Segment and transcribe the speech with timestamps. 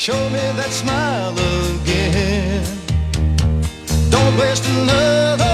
[0.00, 2.64] Show me that smile again.
[4.08, 5.49] Don't waste another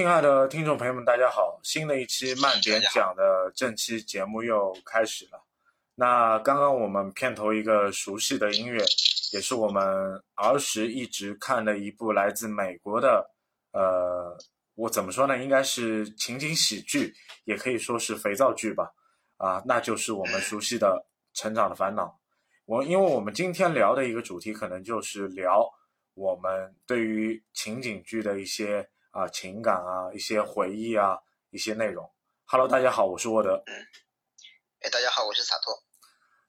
[0.00, 1.60] 亲爱的听众朋友们，大家好！
[1.62, 5.44] 新的一期慢点讲的正期节目又开始了。
[5.94, 8.82] 那刚刚我们片头一个熟悉的音乐，
[9.34, 9.84] 也是我们
[10.36, 13.30] 儿时一直看的一部来自美国的，
[13.72, 14.38] 呃，
[14.74, 15.36] 我怎么说呢？
[15.36, 17.12] 应该是情景喜剧，
[17.44, 18.90] 也可以说是肥皂剧吧。
[19.36, 21.04] 啊，那就是我们熟悉的
[21.38, 22.06] 《成长的烦恼》。
[22.64, 25.70] 我因为我们今天聊的一个主题，可能就是聊
[26.14, 31.18] 我们对于情景剧的一些啊情感啊、一些回忆啊、
[31.50, 32.12] 一些内容。
[32.44, 33.64] Hello，大家好，我是沃德。
[34.80, 35.82] 哎，大家好，我是洒脱。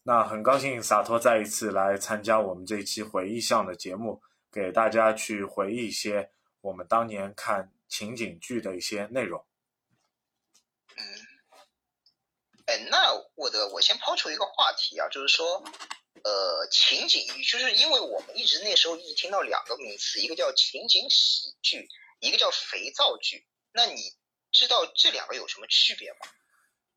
[0.03, 9.43] 那很高兴洒脱再一次来参加我们这一期回忆向的节目，给大家去回忆一些我们当年看情景剧的一些内容。
[10.97, 11.03] 嗯，
[12.65, 15.63] 哎，那沃德我先抛出一个话题啊，就是说，
[16.23, 21.87] 呃，情景剧，就是因为我们一直那时候一直听到两个名词，一个叫情景喜剧，
[22.21, 23.45] 一个叫肥皂剧。
[23.73, 24.01] 那你
[24.51, 26.17] 知道这两个有什么区别吗？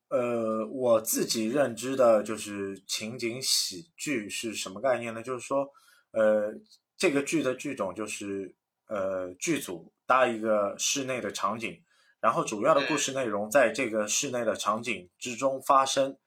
[0.09, 5.23] 呃，我自己认知的就是情景喜剧是什么概念呢？
[5.23, 5.67] 就是说，
[6.11, 6.53] 呃，
[6.95, 8.55] 这个剧的剧种就是
[8.87, 11.83] 呃剧组搭一个室内的场景，
[12.21, 16.19] 然后主要的故事内容在这个室内的场景之中发生，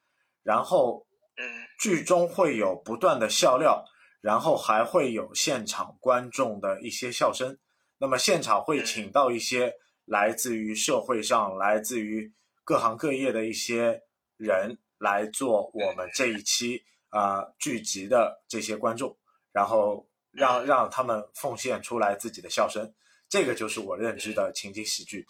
[0.43, 1.47] 然后嗯
[1.79, 3.85] 剧中会有不断的笑料，
[4.21, 7.59] 然后还会有现场观众的一些笑声。
[7.99, 12.33] 那么现场会请到一些来自于社会上、来自于
[12.65, 14.03] 各行各业的一些
[14.37, 19.19] 人来做我们这一期啊、呃剧集的这些观众，
[19.53, 22.95] 然后让让他们奉献出来自己的笑声。
[23.29, 25.27] 这个就是我认知的情景喜剧。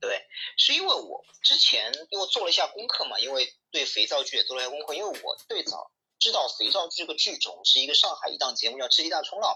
[0.00, 0.26] 对，
[0.56, 9.52] 是因为我之前因为做了一下功课嘛，因为对肥皂剧也做了一下功课，因为我最早知道肥皂剧这个剧种是一个上海一档节目叫《吃鸡大冲浪》，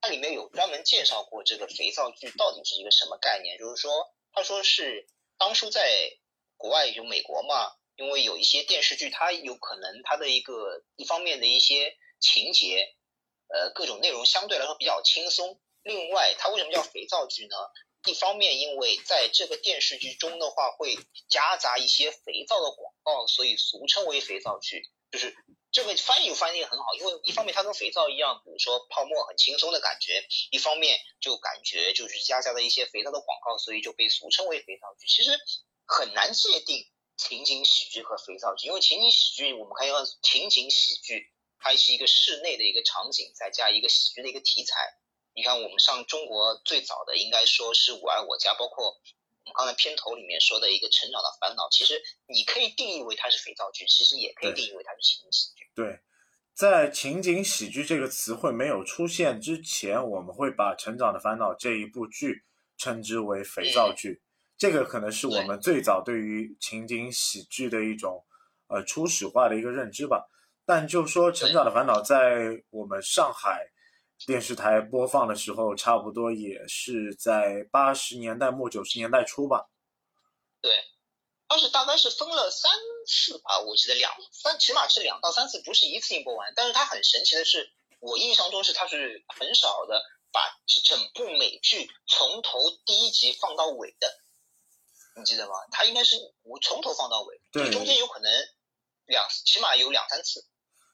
[0.00, 3.92] 它里面有专门介绍过这个肥皂剧到底是一个什么概念，就是说，
[4.32, 5.06] 他说是
[5.36, 6.10] 当初在
[6.56, 12.94] 国外就美国嘛，因为有一些电视剧，它有可能它的一个一方面的一些情节，
[13.48, 15.60] 呃，各种内容相对来说比较轻松。
[15.82, 17.56] 另外，它为什么叫肥皂剧呢？
[18.06, 20.96] 一方面，因为在这个电视剧中的话，会
[21.28, 24.88] 夹杂一些肥皂的广告，所以俗称为肥皂剧。
[25.10, 25.34] 就是
[25.72, 30.14] 这个翻译翻译很好，因为一方面它跟肥皂一样，比如说泡沫很轻松的感觉；
[30.50, 35.06] 一方面就感觉就是夹杂的一些肥皂的广告，所以就被俗称为肥皂剧。
[35.06, 35.38] 其实
[35.86, 36.86] 很难界定
[37.16, 44.74] 情景喜剧和肥皂剧，因为情景喜剧我们看到情景喜剧，它是一个室内的一个场景，再加一个喜剧的一个题材。
[45.32, 49.00] 你看，我们上中国最早的应该说是《我爱我家》，包括
[49.50, 55.68] 我刚才片头里面说的一个《成长的烦恼》，其实你可以定义为它是肥皂剧，其实也可以定义为它是情景喜剧。
[55.74, 55.98] 对，
[56.54, 62.44] 在情景喜剧这个词汇没有出现之前，我们会把《成长的烦恼》这一部剧
[62.78, 64.22] 称之为肥皂剧。
[64.56, 68.24] 这个可能是我们最早对于情景喜剧的一种
[68.68, 70.28] 呃初始化的一个认知吧。
[70.64, 73.66] 但就说《成长的烦恼》在我们上海
[74.26, 79.70] 电视台播放的时候，差不多也是在八十年代末九十年代初吧。
[80.60, 80.70] 对，
[81.48, 82.70] 当时大概是分了三
[83.06, 86.52] 次吧，我记得两三，起码是两到三次，不是一次性播完。
[86.54, 90.40] 但是它很神奇的是，我印象中是它是很少的把
[90.84, 94.20] 整部美剧从头第一集放到尾的，
[95.16, 95.54] 你记得吗？
[95.72, 98.30] 它应该是我从头放到尾，对中间有可能
[99.06, 100.44] 两，起码有两三次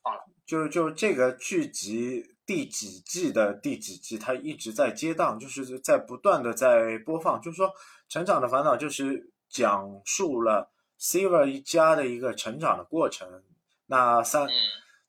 [0.04, 0.20] 放了。
[0.46, 7.40] 就就这个剧集第几季的第几季，它一直在接档，就是在不断的在播放。
[7.42, 7.68] 就是说，
[8.08, 13.42] 《成长的烦恼》就是讲述了 Silver 一家的一个成长的过程。
[13.86, 14.52] 那三嗯，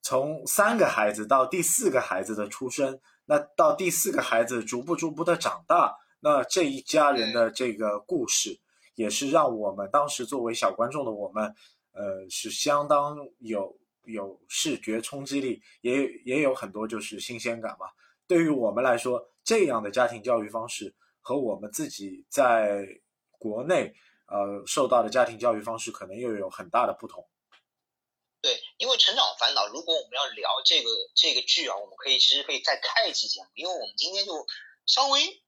[0.01, 8.59] 从三个孩子到第四个孩子的出生，那到第四个孩子逐步逐步的长大，那这一家人的这个故事，
[8.95, 11.55] 也是让我们当时作为小观众的我们，
[11.91, 17.87] 呃，是相当有有视觉冲击力，也也有很多就是新鲜感嘛。
[18.27, 22.85] 对于我们来说，这样的家庭教育方式和我们自己在
[23.31, 23.93] 国内
[24.27, 27.27] 呃受到的家庭教育方式，可能又有很大的不同。
[28.39, 34.45] 对，因为《成长烦恼》，如果我们要聊这个这个剧啊，我们可以其实可以再开一期节目，因为我们今天就
[34.85, 35.43] 稍微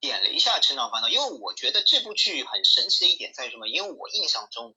[0.00, 3.68] 点了一下《成长烦恼》，因为我觉得这部剧很神奇的一点在于什么？
[3.68, 4.74] 因为我印象中，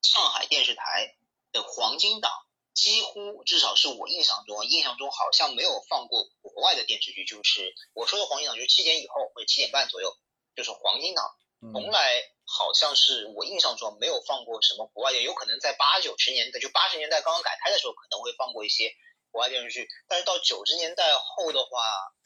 [0.00, 1.14] 上海电视台
[1.56, 2.30] 的黄金档
[2.74, 10.14] 几乎至少是我印象中，印象中好像没有放过国外的电视剧，就是我说的黄金档就是七点以后或者七点半左右，
[10.54, 11.24] 就是黄金档。
[11.62, 18.92] 嗯从来好像是我印象中没有放过什么国外的，有可能在八九十年代，就八十年代刚刚改开的时候可能会放过一些
[19.30, 21.82] 国外电视剧，但是到九十年代后的话，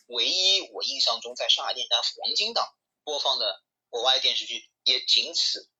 [0.06, 2.66] 唯一我印象中在上海电视台黄金档
[3.04, 5.70] 播放的国外电视剧也仅此。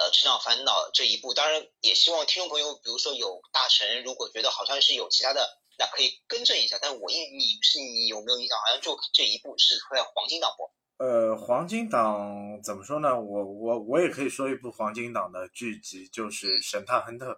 [0.00, 5.46] 呃，《成长烦恼》这一步，当然也希望听众朋友，比如说有大神，如果觉得好像是有其他的，
[5.78, 6.78] 那可以更正一下。
[6.80, 8.56] 但是我印你是你有没有印象？
[8.56, 10.72] 好像就这一部是在黄金档播。
[11.06, 13.20] 呃，黄金档怎么说呢？
[13.20, 17.26] 我我我也可以说一部黄金档的剧集，就是《神探亨特》。《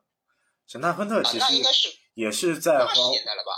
[0.69, 3.50] 神探亨特》啊其，实也是在八十黄年代了吧？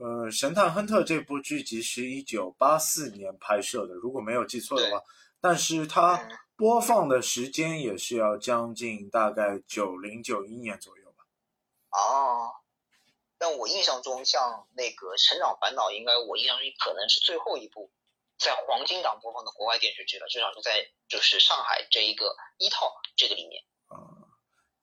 [0.00, 5.02] 呃，《神探亨特》这部剧集是一九八四年拍摄的，如果没有记错的话，
[5.40, 11.24] 但是它嗯播放的时间也是要将近大概九零九一年左右吧。
[11.90, 12.50] 哦，
[13.38, 17.92] 但我印象中，像那个《成长烦恼》，应该我印象中可能是最后一部
[18.40, 23.62] 在黄金档播放的国外电视剧了，至少是在就是上海这一个一套这个里面。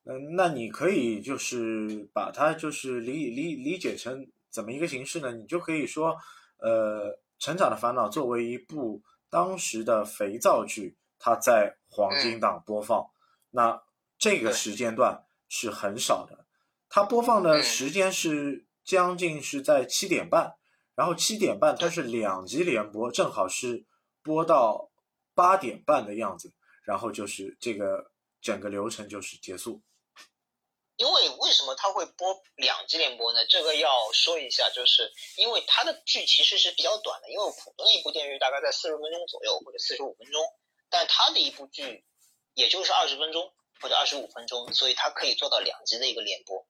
[0.06, 5.34] 嗯，那你可以就是把它就是理理理解成怎么一个形式呢？
[5.34, 6.16] 你就可以说，
[6.60, 10.96] 呃，《成长的烦恼》作为一部当时的肥皂剧，
[11.26, 13.10] 它在黄金档播放，
[13.50, 13.82] 那
[14.20, 16.46] 这个时间段是很少的。
[16.88, 20.54] 它播放的嗯时间是将近是在七点半，
[20.94, 23.88] 然后七点半它是两集连播，正好是
[24.22, 24.92] 播到
[25.34, 29.82] 八点半的样子，然后就是这个整个流程就是结束。
[30.98, 33.40] 因为为什么它会播两集连播呢？
[33.50, 40.44] 这个要说一下，就是因为它的剧其实是比较短的，因为普通的一部电视剧大概在四十分钟左右或者四十五分钟，
[40.90, 42.04] 但他的一部剧
[42.54, 43.52] 也就是二十分钟
[43.82, 46.66] 或者二十五分钟，所以他可以做到两集的一个连播。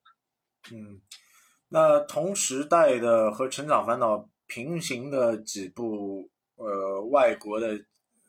[0.72, 1.00] 嗯，
[1.68, 4.16] 那同时代的和《成长烦恼》
[4.46, 7.78] 平行的几部呃外国的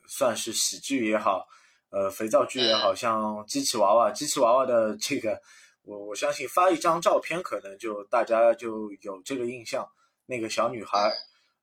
[0.07, 1.47] 算是喜剧也好，
[1.89, 5.41] 呃肥皂剧也好，像机器娃娃，机器娃娃的这个，
[5.83, 9.87] 我我相信发一张照片，可能就大家就有这个印象，
[10.25, 11.11] 那个小女孩，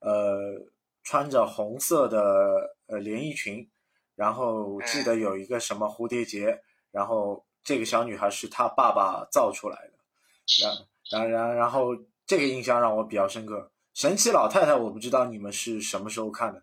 [0.00, 0.60] 呃
[1.02, 3.70] 穿着红色的呃连衣裙，
[4.14, 9.92] 然后记得有一个什么蝴蝶结，然后这个小女孩是她爸爸造出来的。
[10.62, 11.96] 然 然然然后
[12.26, 13.70] 这个印象让我比较深刻。
[13.92, 16.62] 神奇老太太，我不知道你们是什么时候看的。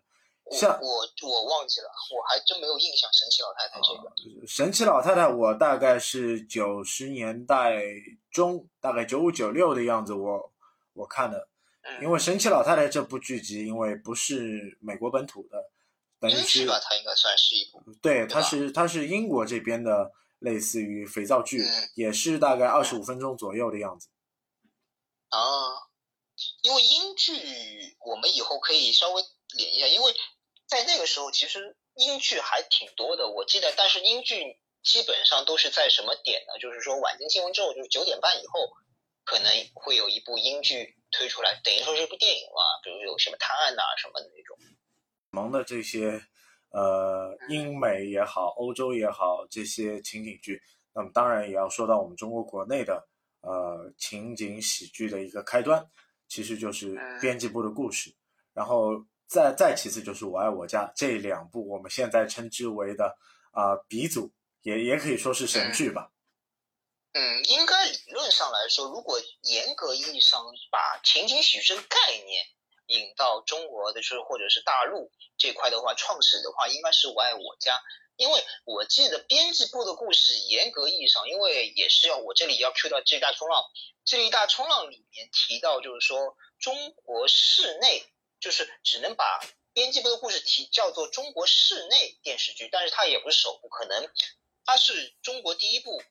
[0.50, 3.08] 像我我忘记了，我还真没有印象。
[3.12, 3.94] 神奇老太太这
[4.40, 7.82] 个，神奇老太太，我大概是九十年代
[8.30, 10.52] 中，大概九五九六的样子我，
[10.92, 11.48] 我看的。
[11.82, 15.70] 嗯，因为神奇老太太这部剧集，因为不是美国本土的，
[16.30, 17.82] 英剧吧，它应该算是一部。
[18.02, 24.08] 对，它是它是英国这边的，类似于肥皂剧，嗯也是大概二十五分钟左右的样子。
[25.28, 25.38] 啊，
[26.62, 27.32] 因为英剧
[28.04, 29.22] 我们以后可以稍微
[29.56, 30.14] 连一下，因为
[30.66, 36.58] 在那个时候其实英剧还挺多的，我记得，但是英剧基本上都是在什么点呢？
[36.60, 38.72] 就是说晚间新闻之后，就是九点半以后，
[39.24, 44.56] 可能会有一部英剧推出来，等于说是一部电影嘛，比如有什么探案呐、什么的那种。
[45.32, 46.22] 萌的这些
[46.70, 50.62] 呃英美也好，欧洲也好，这些情景剧，
[50.94, 53.08] 那么当然也要说到我们中国国内的
[53.40, 55.84] 呃情景喜剧的一个开端，
[56.28, 58.14] 其实就是编辑部的故事，
[58.52, 63.16] 然后再再其次就是我爱我家这两部我们现在称之为的
[63.52, 66.10] 啊、鼻祖，也也可以说是神剧吧。
[67.14, 71.96] 嗯，应该理论上来说，如果严格意义上把情景喜剧这个概
[72.26, 72.44] 念
[72.92, 77.80] 引到中国的，就是或者是大陆这块的话，创始的话应该是我爱我家。
[78.16, 83.62] 因为我记得编辑部的故事，严格意义上，因为也是要我这里要 Q 到《智力大冲浪》，
[84.04, 88.04] 《智力大冲浪》里面提到，就是说中国室内
[88.38, 89.40] 就是只能把
[89.72, 94.06] 编辑部的故事提叫做中国室内电视剧，但是它也不是首部，可能
[94.66, 96.02] 它是中国第一部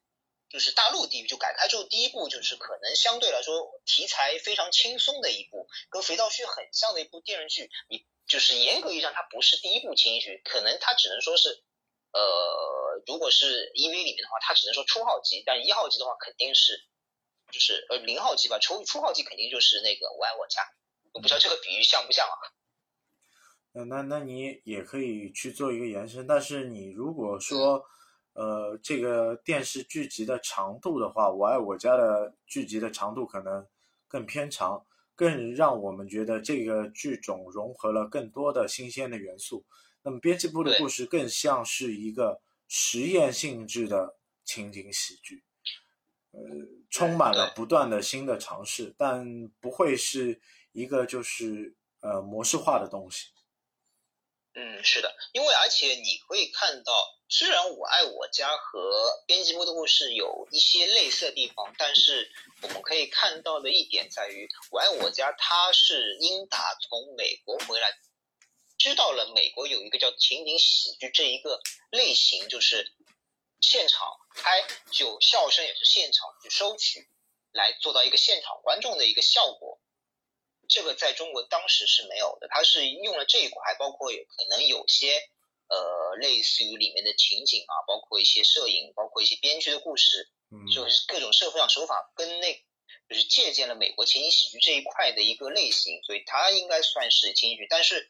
[0.52, 7.70] 就是大陆第一，就改开之后第一部，就是可能相对来说题材非常轻松的一部，跟肥皂剧很像的一部电视剧。
[7.88, 11.64] 你就是严格意义上，它不是第一部情景剧，可能它只能说是，
[12.12, 16.84] 呃，如果是 EV 里面的话，它只能说初号机，但一号机的话肯定是，
[17.52, 20.62] 就是呃零号机吧，初初号机肯定就是那个我爱我家。
[21.14, 22.36] 我不知道这个比喻像不像啊？
[23.74, 27.86] 那那那你也可以去做一个延伸，但是你如果说，
[28.34, 33.68] 呃，这个电视剧集的长度的话，我爱我家的剧集的长度可能
[34.08, 34.86] 更偏长，
[35.16, 39.66] 更让我们觉得这个剧种融合了更多的新鲜的元素。
[40.04, 45.44] 那么编辑部的故事更像是一个实验性质的情景喜剧，
[46.32, 46.40] 呃，
[46.90, 50.40] 充满了不断的新的尝试，但不会是
[50.72, 53.28] 一个就是呃模式化的东西。
[54.54, 56.92] 嗯，是的，因为而且你会看到，
[57.30, 62.30] 虽然《我爱我家》和编辑部的故事有一些类似的地方，但是
[62.62, 67.94] 我们可以看到的一点在于，《我爱我家》它是英达从美国回来，
[68.78, 72.92] 知道了美国有一个叫情景喜剧这一个类型，就是
[73.62, 77.08] 现场拍，就笑声也是现场去收取，
[77.54, 79.80] 来做到一个现场观众的一个效果。
[80.72, 85.12] 这个在中国当时是没有的，它是用了这一块，包括有可能有些
[85.68, 92.54] 呃类似于里面的情景啊，包括一些摄影，包括一些编剧的故事，嗯，就是各种社会上手法跟那
[93.10, 98.10] 就是借鉴了美国情景喜剧这一块的一个类型，所以它应该算是情景剧，但是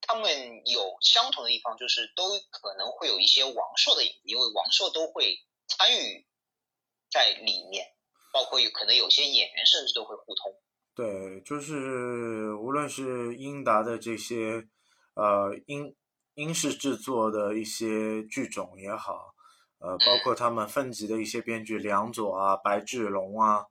[0.00, 6.26] 他们有相同的地方，就是都可能会有一些王朔的影子，因为王朔都会参与
[7.10, 7.94] 在里面，
[8.32, 10.57] 包括有可能有些演员甚至都会互通。
[10.98, 14.66] 对，就是无论是英达的这些
[15.14, 15.94] 呃英
[16.34, 19.32] 英式制作的一些剧种也好，
[19.78, 23.64] 呃，包括他们分级的一些编剧梁左啊、白志龙啊、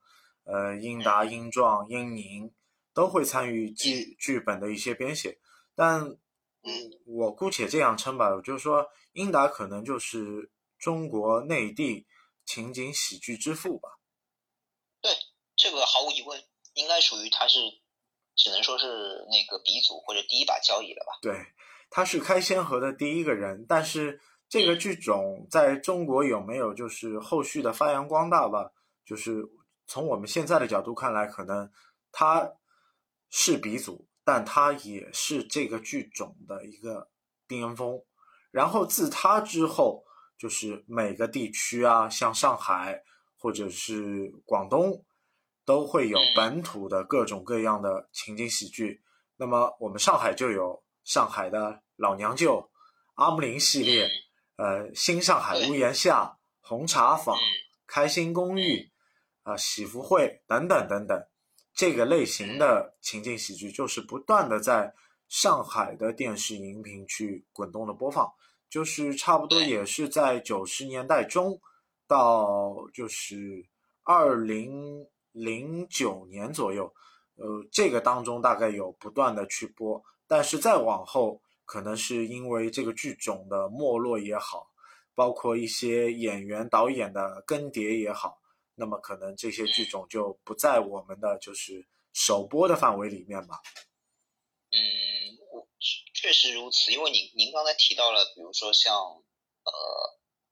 [0.46, 2.50] 呃英达、英壮、英宁
[2.94, 5.38] 都会参与剧剧本的一些编写，
[5.76, 6.18] 但嗯。
[7.06, 12.08] 我姑且这样称吧，就是说英达可能就是中国内地
[12.46, 13.90] 情景喜剧之父吧。
[15.02, 15.12] 对
[15.58, 16.42] 这个毫无疑问，
[16.78, 17.60] 应该属于他是，
[18.36, 18.88] 只能说是
[19.32, 21.18] 那个鼻祖或者第一把交椅了吧。
[21.22, 21.36] 对，
[21.90, 28.72] 他是开先河的第一个人，但是这个剧种在中国有没有就是后续的发扬光大吧？
[29.06, 29.44] 就是
[29.88, 31.72] 从我们现在的角度看来，可能
[32.12, 32.54] 他
[33.30, 37.10] 是鼻祖，但他也是这个剧种的一个
[37.48, 38.02] 巅峰。
[38.52, 40.04] 然后自他之后，
[40.38, 43.04] 就是每个地区啊，像上海
[43.38, 45.04] 或者是广东，
[45.68, 49.02] 都会有本土的各种各样的情景喜剧。
[49.36, 52.72] 那么我们上海就有上海的老娘舅、
[53.16, 54.10] 阿姆林系列，
[54.56, 57.38] 呃，新上海屋檐下、红茶坊、
[57.86, 58.90] 开心公寓、
[59.44, 61.28] 啊、喜福会等等等等，
[61.74, 64.96] 这个类型的情景喜剧就是不断的在
[65.28, 68.32] 上海的电视荧屏去滚动的播放，
[68.70, 71.60] 就是差不多也是在九十年代中
[72.08, 73.66] 到就是
[74.04, 75.06] 二零
[75.38, 76.92] 零九年左右，
[77.36, 84.68] 呃，这个当中大概有不断的去播，但是再往后，可能是因为这个剧种的没落也好，
[85.14, 88.40] 包括一些演员导演的更迭也好，
[88.76, 93.62] 那么可能这些剧种就不在我们的就是首播的范围里面吧。
[94.72, 94.80] 嗯，
[96.14, 99.72] 确实如此，因为您您刚才提到了，比如说像呃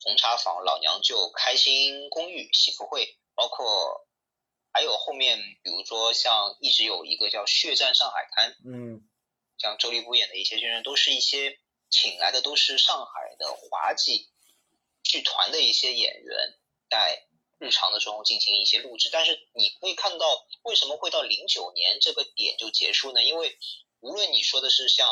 [0.02, 4.05] 红茶坊、老娘舅、开心公寓、喜福会，包括
[4.76, 9.08] 还有后面，比如说像一直有一个叫《血战上海滩》，嗯
[9.58, 11.58] 像周立波演的一些宣传，都是一些
[11.90, 14.28] 请来的都是上海的滑稽
[15.02, 17.24] 剧团的一些演员，在
[17.58, 19.08] 日常的时候进行一些录制。
[19.14, 23.24] 但是你可以看到，为什么会到零九年这个点就结束呢？
[23.24, 23.58] 因为
[24.02, 25.08] 无论你说的是像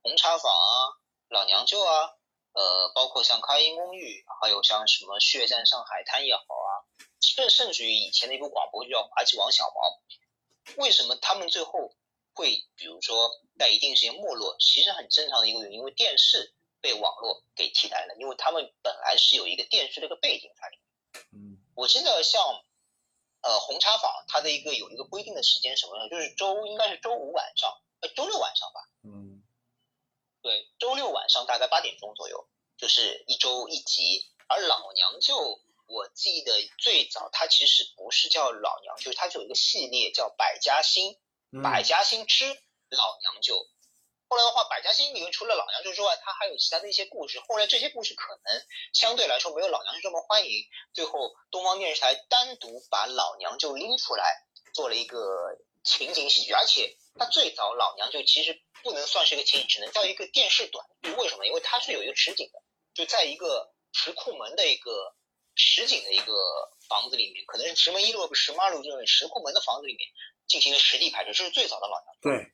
[0.00, 0.96] 红茶坊啊、
[1.28, 2.16] 老娘舅啊，
[2.54, 6.72] 呃，包括像开音公寓，还有像什么血战上海滩也好啊，
[7.22, 11.94] 甚甚至于以前的一部广播剧叫《滑稽王小毛》，为什么他们最后
[12.34, 21.24] 会比如说在一定时间没落，其实很正常的一个原因，因为电视被网络给替代了，因为他们本来是有一个电视的一个背景在里面。
[21.32, 22.42] 嗯我记得像
[23.40, 26.08] 呃红茶坊，它的一个有一个规定的时间什么呢？
[26.10, 29.42] 就是周应该是周五晚上，呃周六晚上吧，嗯
[30.42, 34.26] 对，周六晚上大概八点钟左右，就是一周一集。
[34.48, 35.62] 而老娘舅，
[35.92, 41.18] 我记得最早它其实不是叫老娘舅，它是有一个系列叫百家兴。
[41.54, 43.68] 嗯百家兴之老娘舅。
[44.26, 47.38] 后来的话，百家姓里面除了老娘舅之外，它还有其他的一些故事。
[47.46, 48.62] 后来这些故事可能
[48.94, 54.34] 相对来说没有老娘舅这么欢迎，最后东方电视台单独把老娘舅拎出来
[54.72, 61.12] 做了一个情景喜剧，而且它最早老娘舅其实不能算是一个情景，只能叫一个电视短剧。
[61.12, 61.44] 为什么？
[61.44, 62.62] 因为它是有一个实景的，
[62.94, 65.14] 就在一个石库门的一个
[65.54, 66.32] 实景的一个
[66.88, 70.08] 房子里面，可能是石门一路、石门二路这种石库门的房子里面
[70.46, 72.20] 进行实地拍摄，这是最早的老娘舅。
[72.22, 72.52] 对，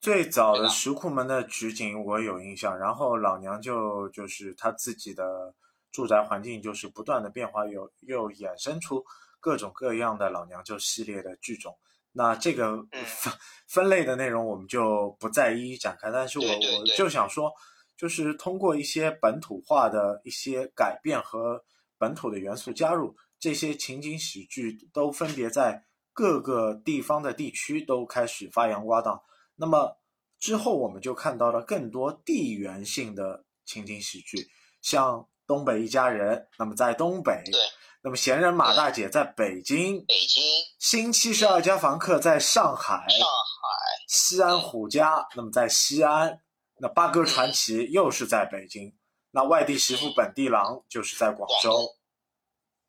[0.00, 5.54] 最早的石库门的取景我有印象，然后老娘舅就是他自己的
[5.92, 9.04] 住宅环境就是不断的变化，有又衍生出
[9.40, 11.78] 各种各样的老娘舅系列的剧种。
[12.12, 13.32] 那这个嗯分
[13.68, 17.52] 分类的内容我们就不再一一展开，但是我我就想说，
[17.96, 21.62] 就是通过一些本土化的一些改变和
[21.98, 29.20] 本土的元素加入，这些情景喜剧都分别在各个地方的地区都开始发扬光大。
[29.56, 29.98] 那么
[30.38, 34.48] 之后我们就看到了更多地缘性的情景喜剧，
[34.82, 37.60] 像东北一家人，那么在东北，对，
[38.02, 40.42] 那么闲人马大姐在北京，北京、
[40.78, 46.40] 新七十二家房客在上海，上海，西安虎家，那么在西安，
[46.78, 48.95] 那八哥传奇又是在北京，
[49.36, 51.94] 那外地媳妇本地郎就是在广州。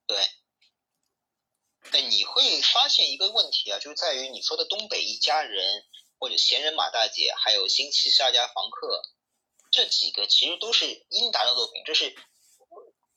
[0.06, 0.18] 对。
[1.92, 5.84] 哎，你会发现一个问题啊，就是在于你说的东北一家人，
[6.18, 9.04] 或者闲人马大姐，还有新七十二家房客，
[9.72, 11.84] 这几个其实都是英达的作品。
[11.86, 12.16] 这是，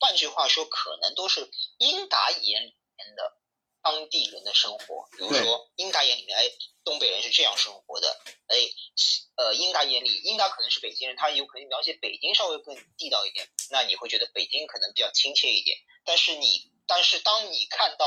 [0.00, 3.38] 换句话说，可能都是英达眼里面的
[3.82, 5.08] 当地人的生活。
[5.12, 6.44] 比如说，英达眼里面，哎，
[6.84, 8.20] 东北人是这样生活的。
[8.46, 8.56] 哎，
[9.36, 15.78] 呃，英达眼里，英达可能是北京人，他有可能描写北京稍微更地道一点，那你会觉得北京可能比较亲切一点。
[16.04, 18.06] 但是你，但是当你看到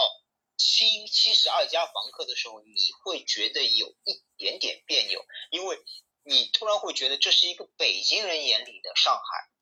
[0.58, 5.78] 七七十二家房客的时候，你会觉得有一点点别扭，因为
[6.24, 9.53] 你突然会觉得这是一个北京人眼里的上海。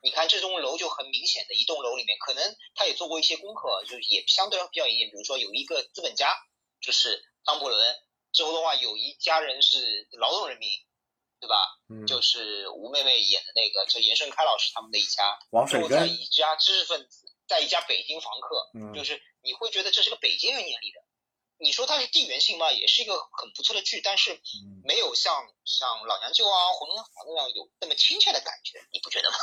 [0.00, 5.10] 你看这栋楼就很明显的一栋楼里面，可能他也做过一些功课，就是也相对比较严谨。
[5.10, 6.36] 比如说有一个资本家，
[6.80, 7.96] 就是张伯伦。
[8.30, 10.68] 之后的话，有一家人是劳动人民，
[11.40, 11.56] 对吧？
[11.88, 15.38] 嗯，就是吴妹妹演的那个，就严胜开老师他们的一家。
[15.50, 21.00] 王水在一家知识分子，在一家北京房客，嗯就是你会觉得这是个北京人眼里的。
[21.56, 29.36] 你说它是地缘性嘛，也是一个很不错的剧，但是嗯没有像像老娘舅啊、红娘房那样有那么亲切的感觉，你不觉得吗？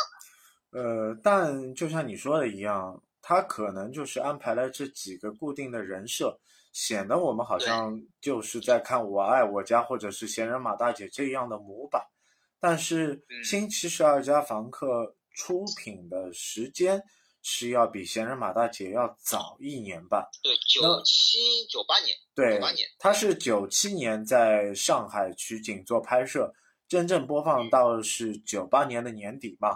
[0.75, 6.37] 呃，但就像你说的一样，他可能就是安排了这几个固定的人设，
[6.73, 12.05] 显得我们好像就是在看《我爱我家》或者是《闲人马大姐》这样的模板。
[12.59, 17.01] 但是嗯新七十二家房客出品的时间
[17.41, 20.27] 是要比《闲人马大姐》要早一年半。
[20.43, 26.53] 对，九七九八年，对98年，它是九七年在上海取景做拍摄，
[26.85, 29.69] 真正播放到是九八年的年底嘛。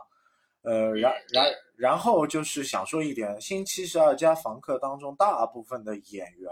[0.61, 1.45] 呃，然然
[1.77, 6.51] 然后就是想说一点，《新七十二家房客》当中大部分的演员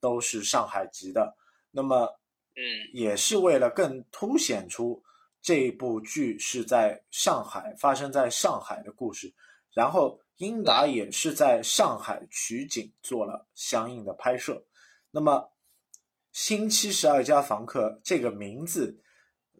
[0.00, 1.36] 都是上海籍的，
[1.70, 2.06] 那么
[2.54, 5.02] 嗯，也是为了更凸显出
[5.40, 9.34] 这部剧是在上海发生在上海的故事，
[9.74, 14.64] 然后英达也是在上海取景做了相应的拍摄。
[15.10, 15.32] 那么，
[16.32, 19.02] 《新七十二家房客》这个名字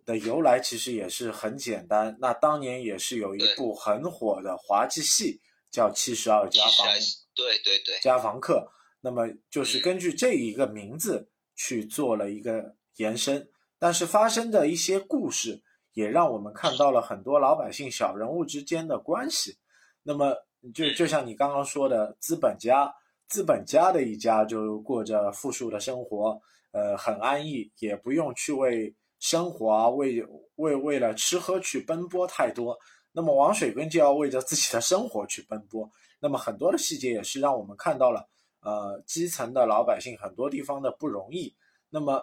[0.04, 15.62] 的由来其实也是很简单，那当年也是有一部很火的滑稽戏叫《七十二家房七十二，对对对，家房客，那么就是根据这一个名字去做了一个延伸，但是发生的一些故事
[15.92, 19.58] 也让我们看到了很多老百姓小人物之间的关系。
[20.02, 20.34] 那么
[20.74, 22.92] 就就像你刚刚说的，资本家，
[23.28, 26.40] 资本家的一家就过着富庶的生活，
[26.72, 30.20] 呃，很安逸，也不用去为生活啊，为
[30.56, 32.76] 为为了吃喝去奔波太多。
[33.12, 35.88] 那么王水根就要为着自己的生活去奔波。
[36.18, 38.28] 那么很多的细节也是让我们看到了，
[38.62, 41.54] 呃，基层的老百姓很多地方的不容易。
[41.88, 42.20] 那么，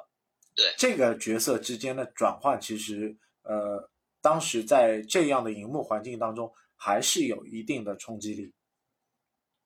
[0.54, 3.90] 对这个角色之间的转换，其实呃，
[4.22, 8.52] 当时在这样的荧幕环境当中，还是有一定的冲击力。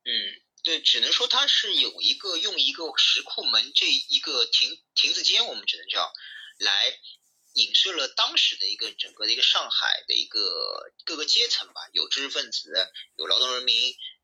[0.04, 0.12] 嗯，
[0.64, 6.02] 对，只能说它是有一个用一个石库门这一个亭亭子间，我们只能叫
[6.60, 6.70] 来
[7.54, 12.74] 影射了当时的一个整个的一个上海的一个各个阶层吧，有知识分子，
[13.18, 13.76] 有劳动人民，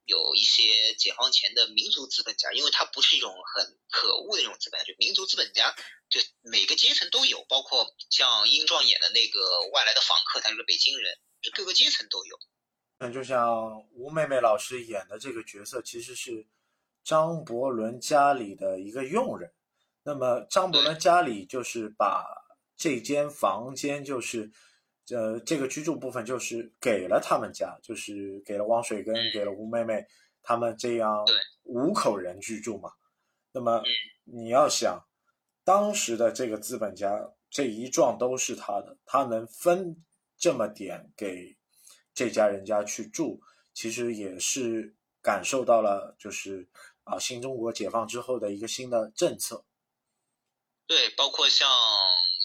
[0.06, 5.76] 有一些解放前的民族资本家，因为它不是一种很可恶的那种资本家，就民族资本家，
[6.10, 12.40] 就每个阶层都有，包括像英壮演的那个外来的访客，他是个北京人，就各个阶层都有。
[12.98, 16.48] 那，就像吴妹妹老师演的这个角色，其实是
[17.04, 19.54] 张伯伦家里的一个佣人。
[20.04, 22.39] 那么张伯伦家里就是把
[22.80, 24.50] 这间房间，就是
[25.12, 30.04] 呃这个居住部分，就是给了他们家，就是给了汪水根，给了吴妹妹
[30.42, 32.90] 他们这样对五口人居住嘛。
[33.52, 33.86] 那么嗯
[34.24, 35.06] 你要想，
[35.66, 40.06] 当时的这个资本家这一幢都是他的，他能分
[40.38, 41.58] 这么点给
[42.14, 43.42] 这家人家去住，
[43.74, 46.70] 其实也是感受到了，就是
[47.04, 49.66] 啊，新中国解放之后的一个新的政策。
[50.88, 51.68] 对，包括像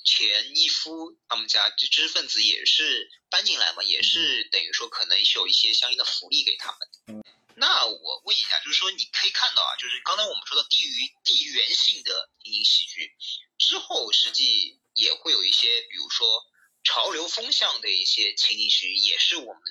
[0.05, 7.25] 钱一夫他们家，这知识分子也是搬进来嘛，也是等于说可能是有一些相应的福利给他们。
[7.57, 13.17] 那我问一下，就是说你可以看到啊，就是刚才我们说的地域地缘性的情景喜剧
[13.59, 16.45] 之后，实际也会有一些，比如说
[16.83, 19.62] 潮流风向的一些情景喜剧，也是我们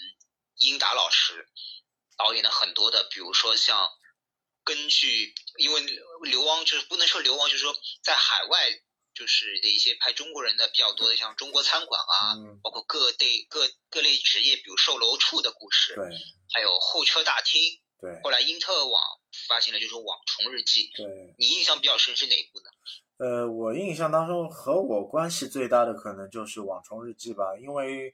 [0.57, 1.47] 英达老师
[2.17, 3.91] 导演的很多的，比如说像
[4.63, 5.81] 根据因为
[6.21, 8.81] 流亡就是不能说流亡，就是说在海外
[9.13, 16.05] 就是的一些拍中国人的比较多的，像中国餐馆啊，嗯包括各类各各类职业，比如售楼处的故事，对
[16.53, 17.61] 还有候车大厅。
[18.01, 19.01] 对后来因特尔网
[19.47, 21.33] 发行了就是《网虫日记》，对。
[21.37, 22.65] 你印象比较深是哪一部呢？
[23.15, 28.13] 呃，我印象当中和我关系最大的可能就是《网虫日记》吧，因为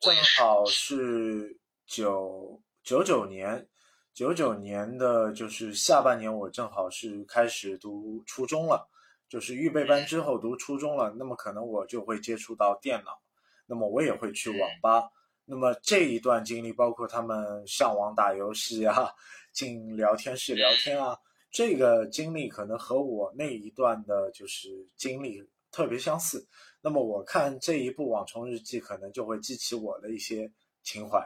[0.00, 0.24] 对，正。
[0.38, 3.68] 好是九九九年，
[4.14, 8.88] 九九年的就是下半年，我正好是开始读初中了，
[9.28, 13.20] 就是预备班之后读初中了，那么可能我就会接触到电脑，
[13.66, 15.10] 那么我也会去网吧。
[15.44, 19.12] 那么这一段经历，包括他们上网打游戏啊，
[19.52, 21.18] 进聊天室聊天啊，
[21.50, 26.48] 这个经历可能和我那一段的就是经历特别相似。
[26.80, 31.20] 那么我看这一部《网虫日记》，可能就会激起我的一些情怀。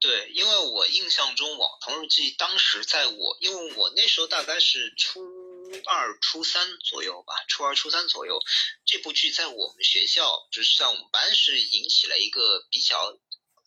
[0.00, 5.20] 对，因为我印象中《网虫日记》当时在我，因为我那时候大概是初
[5.86, 8.40] 二、初三左右吧，初二、初三左右，
[8.84, 13.12] 这部剧在我们学校，就是在我们班是引起了一个比较，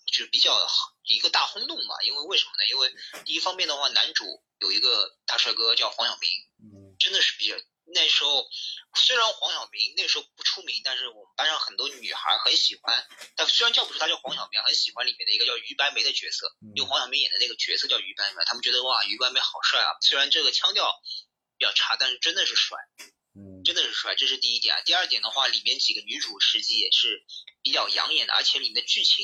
[0.08, 0.68] 就是比较
[1.04, 2.02] 一个大轰动嘛。
[2.04, 2.70] 因为为什么呢？
[2.70, 2.94] 因为
[3.26, 7.56] 第一方面的话，男主有一个大帅哥叫黄晓明，嗯真的是比较
[7.94, 8.48] 那时候，
[8.96, 13.06] 虽然黄晓明那时候不出名，但是我们班上很多女孩很喜欢。
[13.36, 19.98] 但虽然叫不出他叫黄晓明，很喜欢里面的一个叫于白梅的角色，嗯用黄晓明演的那个角色叫于白梅，他们觉得哇，于白梅好帅啊！
[20.02, 21.02] 虽然这个腔调
[21.62, 22.80] 比较差，但是真的是帅，
[23.36, 24.82] 嗯真的是帅，这是第一点。
[24.84, 27.24] 第二点的话，里面几个女主实际也是
[27.62, 29.24] 比较养眼的，而且里面的剧情。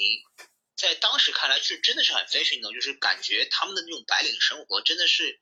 [0.76, 5.42] 在当时看来是真的是很 fashion 的，就是感觉他们的那种白领生活真的是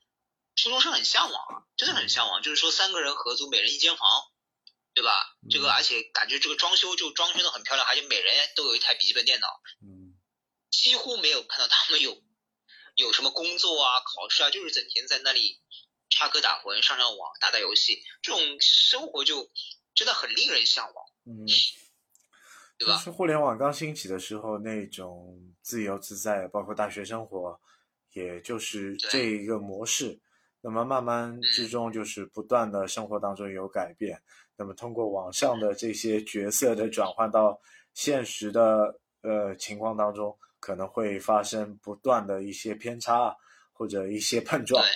[0.56, 2.42] 初中生很向往啊，真的很向往。
[2.42, 4.08] 就是说三个人合租，每人一间房，
[4.94, 5.36] 对吧？
[5.52, 9.48] 这个嗯而且感觉这个装修就装修的很漂亮，而且每人都有一台笔记本电脑，
[9.84, 10.16] 嗯
[10.72, 12.24] 几乎没有看到他们有
[12.96, 15.60] 有什么工作啊、考试啊，就是整天在那里
[16.10, 19.50] 插科打诨、上上网、打打游戏，这种生活就
[19.94, 21.46] 真的很令人向往，嗯，
[22.78, 22.98] 对吧？
[22.98, 27.60] 是互联网刚兴起的时候，那种自由自在，包括大学生活，
[28.13, 30.20] 也就是这一个模式。
[30.62, 34.22] 那么慢慢之中，就是不断的生活当中有改变。
[34.58, 37.62] 那么通过网上的这些角色的转换到
[37.94, 43.36] 现实的呃情况当中，可能会发生不断的一些偏差
[43.74, 44.84] 或者一些碰撞。
[44.84, 44.91] 对，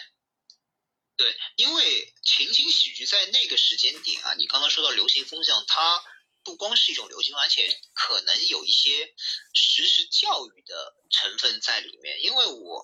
[1.19, 6.01] 对，因为情景喜剧在那个时间点啊，你刚刚说到流行风向，它
[6.45, 9.13] 不光是一种流行，而且可能有一些
[9.51, 12.23] 实时教育的成分在里面。
[12.23, 12.81] 因为我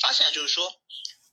[0.00, 0.80] 发现就是说，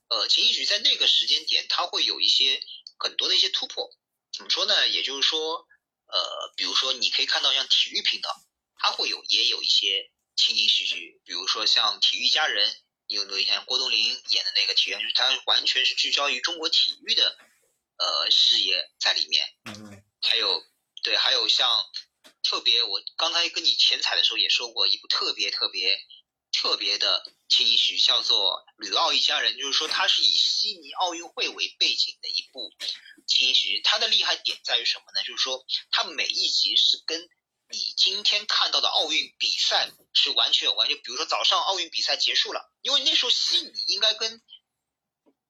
[0.08, 2.62] 呃，情景喜剧在那个时间点，它会有一些
[2.98, 3.90] 很多的一些突破。
[4.36, 4.86] 怎么说呢？
[4.88, 5.66] 也就是说，
[6.04, 8.30] 呃，比如说你可以看到像体育频道，
[8.76, 12.70] 它会有也有一些情景喜剧，比如说像《体育佳人》，
[13.06, 13.64] 有没有印象？
[13.64, 17.38] 郭冬临演的那个体育，就是他完全是聚焦于中国体育的
[17.98, 19.48] 呃事业在里面。
[19.64, 20.64] 嗯还有
[21.04, 21.86] 对，还有像
[22.42, 26.00] 特别，我刚才跟你前采的时候也说过一部特别特别
[26.50, 32.72] 特别的情景喜剧，叫做《吕奥一家人》，就是说它是以悉尼奥运会为背景的一部
[33.26, 33.80] 情景喜剧。
[33.82, 35.22] 它的厉害点在于什么呢？
[35.22, 37.28] 就是说它每一集是跟
[37.68, 40.88] 你今天看到的奥运比赛是完全有关。
[40.88, 44.40] 就比如说早上奥运比赛结束了，因为那时候悉尼应该跟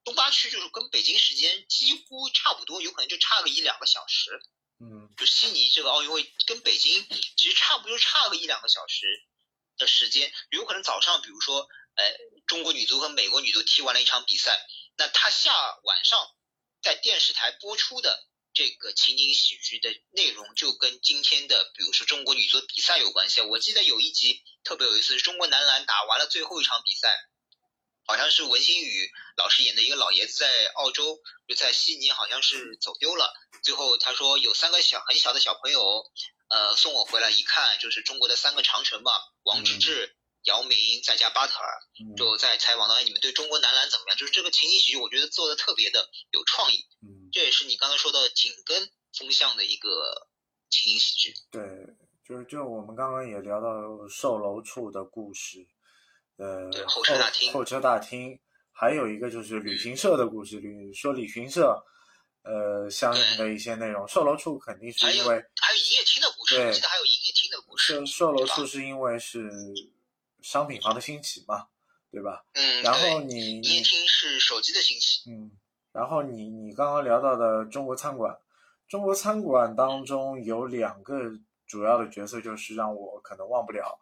[0.05, 4.41] 东八区就是跟北京时间几乎差不多，有可能就差个一两个小时。
[4.79, 9.07] 嗯就悉尼这个奥运会跟北京其实差不多差个一两个小时
[9.79, 12.05] 的时间，有可能早上比如说，呃，
[12.47, 14.59] 中国女足和美国女足踢完了一场比赛，
[14.97, 15.53] 那他下
[15.83, 16.31] 晚上
[16.83, 23.43] 在电视台播出的这个情景喜剧的内容就跟今天的比如说中国女足比赛有关系。
[23.43, 27.15] 我记得有一集特别有意思，中国男篮打完了最后一场比赛。
[28.09, 33.35] 好像是文星宇老师演的一个老爷子在澳洲，就在悉尼，好像是走丢了。
[33.63, 36.05] 最后他说有三个小很小的小朋友，
[36.49, 39.11] 呃，送我回来，一看就是中国的三个长城嘛，
[39.43, 40.15] 王治郅、
[40.45, 44.17] 姚明再加巴特尔，嗯就在采访到哎你们对中国男篮怎么样？
[44.17, 50.29] 就是这个情景喜剧，我觉得做的特别的有创意，嗯，这也是你刚才说到紧跟风向的一个
[50.69, 51.35] 情景喜剧。
[51.51, 51.63] 对，
[52.25, 55.67] 就是就我们刚刚也聊到售楼处的故事，
[56.37, 58.39] 呃，候车大厅候车大厅，
[58.73, 61.85] 还有一个就是旅行社的故事，旅说旅行社，
[62.43, 68.07] 呃，相应的一些内容，售楼处肯定是因为还有营业厅的故事，对我记得还有营业厅的故事售。
[68.07, 69.51] 售楼处是因为是
[70.43, 71.69] 商品房的兴起嘛，
[72.11, 72.45] 对吧？
[72.53, 75.51] 嗯，然后你营业厅是手机的兴起，嗯，
[75.97, 78.37] 然后你你刚刚聊到的中国餐馆，
[78.87, 81.33] 中国餐馆当中有两个
[81.67, 83.99] 主要的角色，就是让我可能忘不了，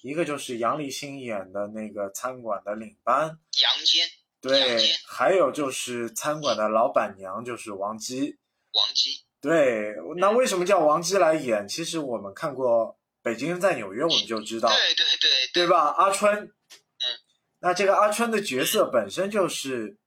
[0.00, 4.08] 一个就是杨立新演的那个餐馆的领班，杨坚、
[4.40, 8.38] 对，还有就是餐馆的老板娘就是王姬，
[8.72, 9.10] 王姬，
[9.42, 11.68] 对，那为什么叫王姬来演？
[11.68, 12.86] 其实我们看过
[13.22, 15.68] 《北京人在纽约》，我们就知道，对对对对。
[15.68, 15.90] 吧？
[15.98, 17.04] 阿春，嗯，
[17.60, 19.98] 那这个阿春的角色本身就是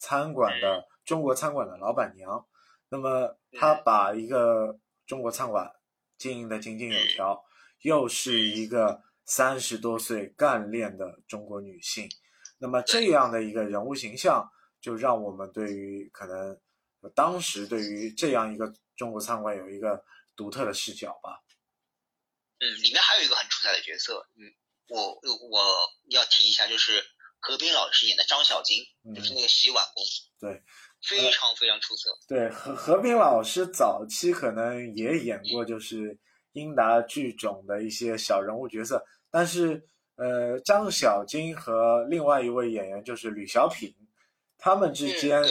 [0.00, 2.48] 餐馆的中国餐馆的老板娘，
[2.88, 3.74] 那么她。
[3.74, 5.70] 把一个中国餐馆
[6.16, 7.44] 经营的井井有条，
[7.82, 12.08] 又是一个三十多岁干练的中国女性，
[12.58, 16.60] 那么这样的一个人物形象，就让我们对于可能
[17.14, 20.04] 当时对于这样一个中国餐馆有一个
[20.36, 21.42] 独特的视角吧。
[22.58, 24.52] 嗯，里面还有一个很出彩的角色，嗯，
[24.88, 25.14] 我
[25.50, 25.64] 我
[26.10, 27.02] 要提一下，就是
[27.40, 30.04] 何冰老师演的张小金，嗯就是那个洗碗工，
[30.38, 30.62] 对，
[31.02, 32.10] 非常非常出色。
[32.28, 36.18] 对，何何冰老师早期可能也演过，就是
[36.52, 39.82] 英达剧种的一些小人物角色，但是
[40.16, 43.94] 呃，张小金和另外一位演员就是吕小品，
[44.58, 45.42] 他们之间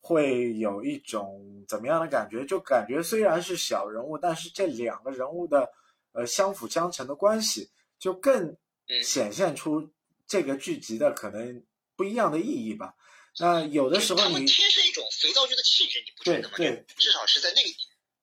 [0.00, 2.44] 会有一种怎么样的感觉？
[2.44, 5.68] 就感觉虽然是小人物，但是这两个人物的
[6.12, 8.48] 呃相辅相成的关系，就更
[8.88, 9.02] 嗯。
[9.02, 9.92] 显现出
[10.26, 11.64] 这个剧集的可能
[11.96, 12.94] 不一样的意义吧。
[13.38, 16.54] 那有的时候你天生一种肥皂剧的气质，你不觉得吗？
[16.56, 17.68] 对对至少是在那个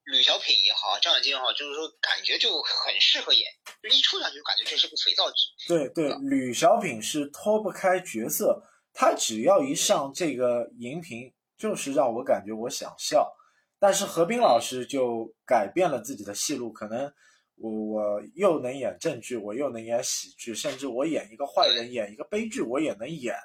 [0.06, 3.44] 吕小品也好，张小晶也好，就是说感觉就很适合演，
[3.82, 5.38] 就一出场就感觉这是个肥皂剧。
[5.68, 13.32] 对对，吕小品是脱不开角色，他只要一上这个荧屏，就是让我感觉我想笑。
[13.80, 17.14] 但是何冰老师就改变了自己的戏路，可能
[17.56, 23.36] 我我又能演正剧，我又能演喜剧，甚至我演一个坏人，演一个悲剧，我也能演。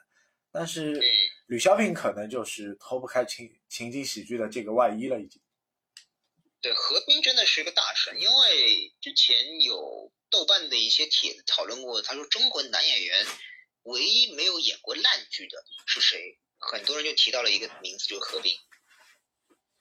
[0.51, 1.03] 但是嗯
[1.47, 5.41] 吕小品可能就是脱不开情情景喜剧的这个外衣了，已经。
[6.61, 13.25] 对，何冰真的是一个大神，因为之前有豆瓣的一些帖子讨论过，他说中国男演员
[13.85, 16.39] 唯一没有演过烂剧的是谁？
[16.59, 18.53] 很多人就提到了一个名字，就是何冰。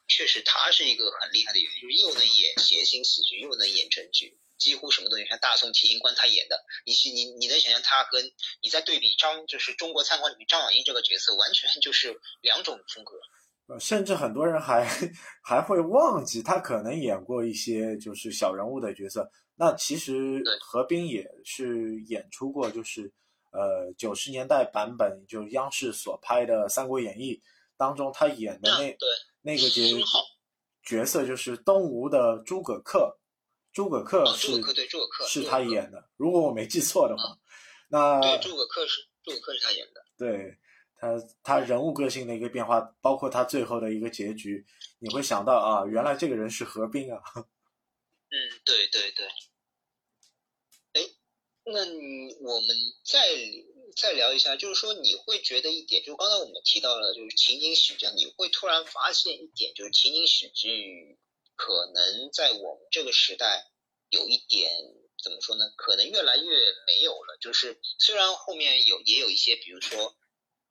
[0.08, 5.26] 确实，他是一个很厉害的演员，就是又能演谐星喜剧，又能演正剧，几乎什么东西。
[5.26, 13.20] 像《大宋提刑官》他演的，你是你你能想象他跟你在对比张，就是中国餐馆里面张晚英这个角色，完全就是两种风格。
[13.68, 14.88] 呃，甚至很多人还
[15.44, 19.30] 还会忘记他可能演过一些就是小人物的角色。
[19.56, 23.12] 那其实何冰也是演出过，就是
[23.52, 27.34] 呃九十年代版本，就央视所拍的《三国演义》
[27.76, 29.10] 当中，他演的那、嗯对
[29.48, 30.04] 那个角
[30.84, 33.16] 角色就是东吴的诸葛恪，
[33.72, 37.40] 诸葛恪哦是、诸葛恪对诸葛恪是他演的，如果我没记错的话，
[37.88, 40.04] 那对，诸葛恪是诸葛恪是他演的。
[40.18, 40.58] 对
[40.98, 44.66] 他他人物个性的一个变化，包括他最后的一个结局，
[45.00, 47.22] 你会想到啊，原来这个人是何冰啊。
[48.28, 49.26] 嗯，对对对。
[50.92, 51.10] 哎，
[51.64, 52.68] 那你我们
[53.06, 53.18] 再
[54.00, 61.18] 再聊一下，就是说你会觉得一点，就是刚才我们提到了，就是情景喜剧，你会突然发现一点，就是情景喜剧
[61.56, 63.66] 可能在我们这个时代
[64.10, 64.72] 有一点
[65.24, 65.66] 怎么说呢？
[65.76, 66.44] 可能越来越
[66.86, 67.38] 没有了。
[67.42, 70.16] 就是虽然后面有也有一些，比如说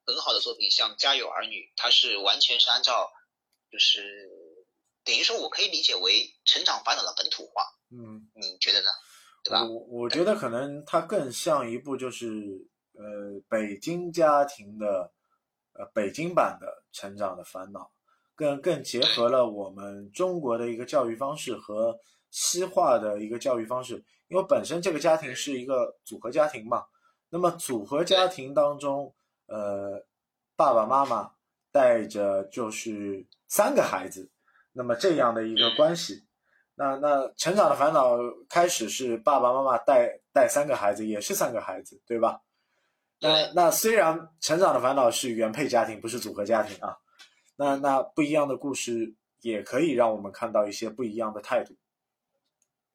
[0.04, 3.10] 很好的作品，像《家有儿女》，它是完全是按照
[3.72, 4.30] 就是
[5.04, 6.12] 等于说我可以理解为
[6.44, 8.90] 《成长烦恼》的本土化，嗯，你觉得呢？
[9.42, 9.64] 对吧？
[9.64, 15.12] 我我觉得可能它更像一部就是呃北京家庭的
[15.72, 16.66] 呃北京版的
[16.98, 17.80] 《成长的烦恼》，
[18.34, 21.98] 更更结合了我们中国的一个教育方式和
[22.30, 26.84] 西化的一个教育方式，因为本身这个家庭是一个组合家庭嘛，
[27.30, 29.14] 那么组合家庭当中，
[29.46, 30.04] 呃，
[30.56, 31.32] 爸爸妈妈
[31.70, 34.30] 带着就是三个孩子，
[34.72, 36.24] 那么这样的一个关系。
[36.74, 38.18] 那那成长的烦恼
[38.50, 42.42] 开始是爸爸妈妈带带三个孩子，也是三个孩子，对吧？
[43.26, 46.96] 那那虽然成长的烦恼是原配家庭，不是组合家庭啊，
[47.56, 51.76] 那那不一样的故事也可以让我们看到一些不一样的态度。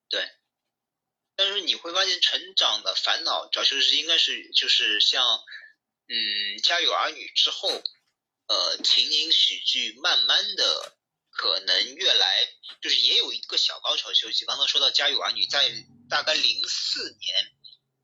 [0.09, 0.27] 对
[1.35, 5.25] 但是你会发现，成长的烦恼，主要就是应该是就是像，
[6.07, 6.15] 嗯，
[6.61, 7.69] 《家有儿女》之后，
[8.47, 10.95] 呃，情景喜剧慢慢的
[11.31, 12.27] 可能越来
[12.81, 14.45] 就是也有一个小高潮休息。
[14.45, 15.71] 刚刚说到《家有儿女》，在
[16.09, 17.35] 大概零四年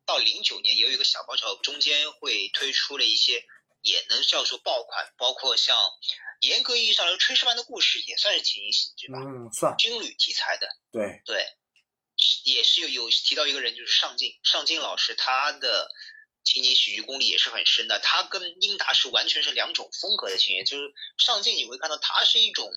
[0.08, 3.46] 到零九年也有一个小高潮，中间会推出了一些
[3.82, 5.78] 也能叫做爆款，包括像
[6.39, 10.67] 严格意义上来说，《炊事班的故事》也算是情景喜剧吧，嗯，算军旅题材的。
[10.91, 11.46] 对，对，
[12.46, 15.91] 也是有有提到一个人，就是尚敬，尚敬老师他的
[16.43, 18.00] 情景喜剧功力也是很深的。
[18.00, 22.72] 他跟英达是完全是两种风格的情节，就是上镜你会看到他是一种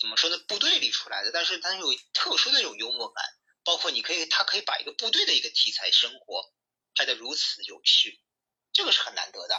[0.00, 3.24] 怎么说呢，部队里出来的，但是他有特殊的那种幽默感，
[3.64, 6.52] 包括你可以他可以把一个部队的一个题材生活
[6.94, 8.20] 拍得如此有趣，
[8.72, 9.54] 这个是很难得的。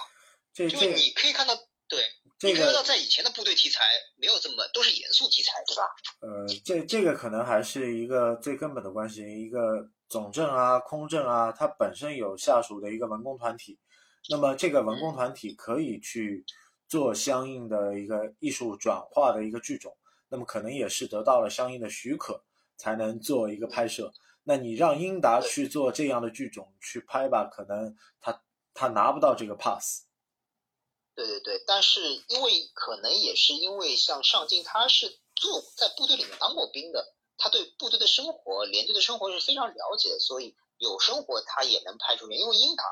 [0.53, 1.55] 这这就是你可以看到，
[1.87, 2.03] 对，
[2.37, 3.83] 这你看到在以前的部队题材
[4.17, 5.83] 没有这么都是严肃题材，对吧？
[6.21, 13.79] 呃，这这个可能还是一个最根本的关系，一个总政啊、空政啊，它本身有下属的一个文工团体，
[14.29, 16.45] 那么这个文工团体可以去
[16.87, 19.97] 做相应的一个艺术转化的一个剧种，
[20.29, 22.43] 那么可能也是得到了相应的许可
[22.77, 24.13] 才能做一个拍摄。
[24.43, 30.03] 那你让英达去做这样的剧种去拍吧，可能他他拿不到这个 pass。
[31.15, 42.35] 对对对，但是因为可能也是因为像上镜他是做在部队里面当过兵的，他对部队的生活、连队的生活是非常了解的，所以有生活他也能拍出来。
[42.35, 42.83] 因为英达，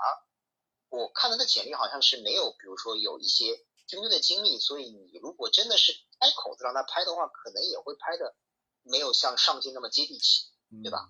[0.90, 8.36] 我看他的简历好像是没有，比如说有一些军队的经历，所以你如果真的是开口子让他拍的话，可能也会拍的
[8.84, 10.52] 没有像上镜那么接地气。
[10.82, 11.10] 对吧？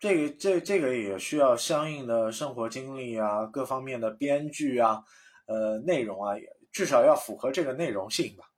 [0.00, 5.04] 这个这这个也需要相应的生活经历啊，各方面的编剧啊，
[5.46, 6.34] 呃，内容啊，
[6.72, 8.50] 至少要符合这个内容性吧。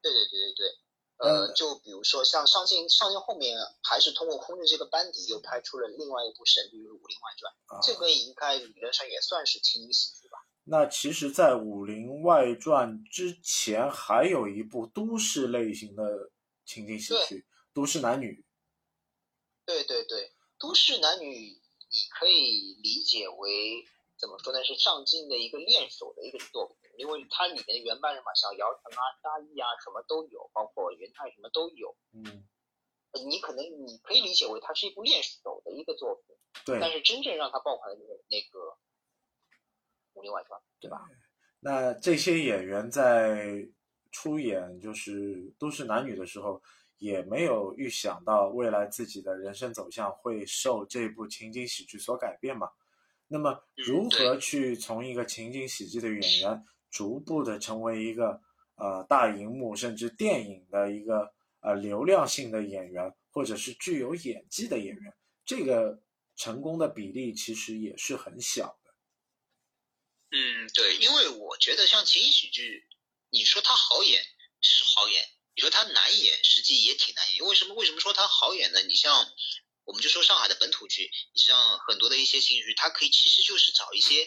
[0.00, 10.38] 对对对对对，呃，就比如说像上镜上镜后面还是通过空军这个班底又拍出了另外一部神剧《武林外传》，啊，这个应该理论上也算是情景喜剧吧？
[10.62, 16.30] 那其实，在《武林外传》之前，还有一部都市类型的
[16.72, 17.40] 情景喜剧
[17.74, 18.42] 《都市男女
[19.66, 23.84] 对对对，都市男女你可以理解为
[24.16, 24.64] 怎么说呢？
[24.64, 31.88] 是上镜的一个练手的一个作品，因为它里面的原班人马像姚晨啊、沙溢啊什么都有，包括袁泰什么都有。》。
[32.14, 32.48] 嗯，
[33.12, 36.90] 呃你可能你可以理解为它是一部练手的一个作品，对但。
[36.90, 38.58] 是真正让它爆款的就是那个
[40.14, 41.04] 《武林外传》，对吧？
[41.60, 43.68] 那这些演员在
[44.12, 46.62] 出演就是《都市男女》的时候，
[46.98, 52.70] 也没有预想到未来自己的人生走向会受这部情景喜剧所改变嘛。
[53.26, 58.40] 那么，如何去从一个情景喜剧的演员，逐步的成为一个
[58.76, 65.14] 呃大荧幕甚至电影的一个呃流量性的演员，或者是具有演技的演员，
[65.46, 66.02] 这个
[66.36, 68.94] 成功的比例其实也是很小的。
[70.30, 72.84] 嗯，对，因为我觉得像情景喜剧，
[73.32, 74.22] 你说他好演
[74.60, 77.42] 是好演，你说他难演，实际也挺难演。
[77.46, 77.74] 为什么？
[77.74, 78.82] 为什么说他好演呢？
[78.82, 79.32] 你像，
[79.84, 84.22] 我们就说上海的本土剧，你像很多的一些情景剧，它可以其实就是找一些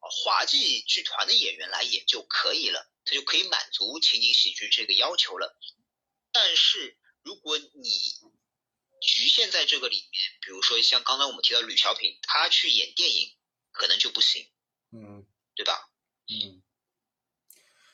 [0.00, 5.56] 呃滑稽剧团的演员来演就可以了，它就可以满足情景喜剧这个要求了。
[6.32, 7.90] 但是如果你
[9.00, 13.36] 局限在这个里面，比如说像刚才我们提到吕小品，他去演电影
[13.70, 14.50] 可能就不行，
[14.90, 15.88] 嗯对吧？
[16.26, 16.64] 嗯。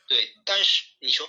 [0.06, 1.26] 对，但是你说，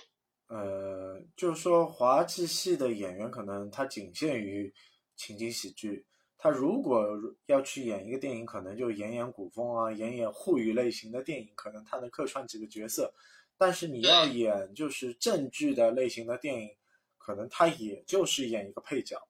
[0.48, 4.74] 呃，就是说滑稽戏的演员可能他仅限于
[5.16, 6.06] 情景喜剧，
[6.38, 7.08] 他如果
[7.46, 13.14] 要去演一个电影，可能就演演古风啊，演演沪语类型的电影，可能他能客串几个角色。
[13.58, 16.76] 但是你要演就是正剧的类型的电影，
[17.18, 19.26] 可能他也就是演一个配角。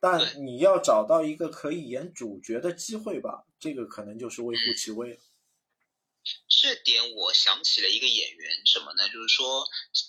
[0.00, 5.20] 但你要找到一个可以演主角的机会吧，这个可能就是微乎其微了。
[6.48, 9.08] 这点我想起了一个演员，什么呢？
[9.08, 9.66] 就是说，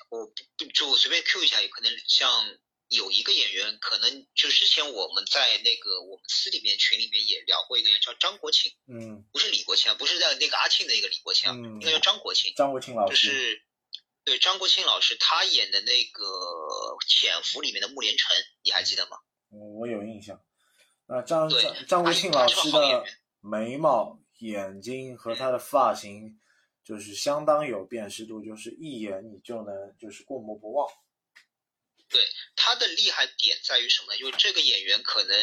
[0.09, 13.63] 我不不就我随便 Q 一下，有可能像有一个演员，可能就之前我们在那个我们私里面群里面也聊过一个人，叫张国庆，嗯不是李国庆啊，不是在那个阿庆的那个李国庆啊，嗯应该叫张国庆，张国庆老就师，是
[14.23, 16.23] 对张国庆老师他演的那个
[17.07, 19.17] 《潜伏》里面的穆连成，你还记得吗？
[19.49, 20.41] 我我有印象。
[21.07, 26.39] 那张对张张国庆老师的员眉毛、眼睛和他的发型，
[26.83, 30.87] 就是相当有辨识度，就是一眼你就能就是过目不忘。
[32.07, 32.21] 对
[32.55, 34.19] 他的厉害点在于什么呢？
[34.19, 35.37] 就是这个演员可能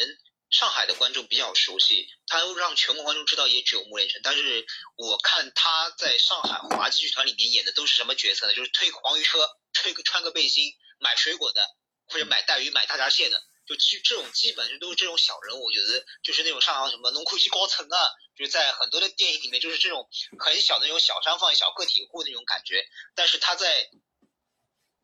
[0.49, 4.21] 上海的观众比较熟悉，他让全国观众知道也只有穆连成。
[4.23, 8.53] 但是我看他在上海滑稽剧团里面演的都是什么角色呢？
[8.53, 9.39] 就是推个黄鱼车，
[9.73, 11.61] 推个穿个背心，买水果的，
[12.05, 15.63] 或者买带鱼、买大闸蟹的，就基这种基本上都是这种小人物。
[15.63, 17.97] 我觉得就是那种上海什么农库区高层啊，
[18.35, 20.09] 就是在很多的电影里面就是这种
[20.39, 22.85] 很小的那种小商贩、小个体户那种感觉。
[23.15, 23.89] 但是他在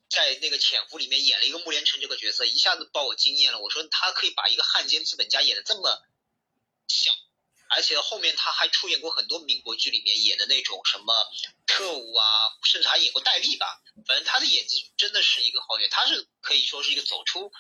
[0.10, 3.60] 在那个《潜伏》里面演了一个穆连成这个角色，一下子把我惊艳了。
[3.60, 6.02] 我说他可以把一个汉奸资本家演的这么
[6.88, 7.12] 小，
[7.70, 11.14] 而且后面他还出演过很多民国剧里面演的那种什么
[11.68, 12.26] 特务啊，
[12.64, 13.82] 甚至还演过戴笠吧。
[14.08, 17.52] 反正他的演技真的是一个好演，他是可以说是一个走出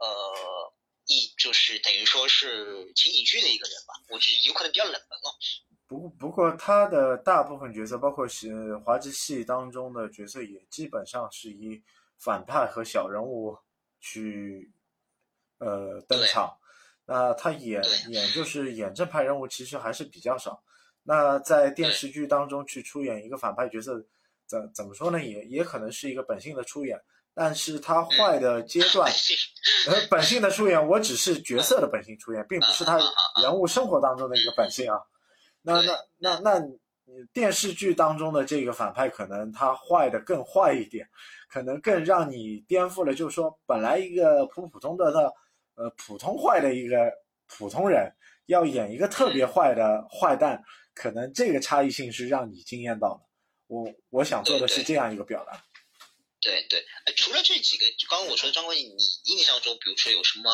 [0.00, 0.72] 呃
[1.06, 5.28] 一就是等于说是情景剧的一个人吧，我觉得有可能比较冷门哦。
[5.86, 11.82] 不不过他的大部分角色，包括是滑稽戏当中的角色，也基本上是以
[12.16, 13.58] 反派和小人物
[14.00, 14.72] 去
[15.58, 16.56] 呃登场。
[17.06, 20.62] 那他演演就是演正派人物，其实还是比较少。
[21.02, 24.00] 那在电视剧当中去出演一个反派角色，
[24.46, 25.24] 怎怎么说呢？
[25.24, 27.02] 也也可能是一个本性的出演，
[27.34, 29.10] 但是他坏的阶段，
[29.88, 32.98] 呃，本性的出演，我只是角色的本性出演，并不是他
[33.42, 34.98] 人物生活当中的一个本性啊。
[35.62, 36.62] 那那那那
[37.32, 41.08] 电视剧当中的这个反派，可能他坏的更坏一点，
[41.48, 43.14] 可能更让你颠覆了。
[43.14, 45.32] 就是说，本来一个普普通的的
[45.76, 47.12] 呃普通坏的一个
[47.46, 48.12] 普通人，
[48.46, 50.62] 要演一个特别坏的坏蛋，
[50.94, 53.20] 可能这个差异性是让你惊艳到的。
[53.66, 55.62] 我我想做的是这样一个表达。
[56.40, 56.84] 对对，
[57.16, 60.50] 除了这几个，刚刚我说的张国立，你印象中，比如说有什么？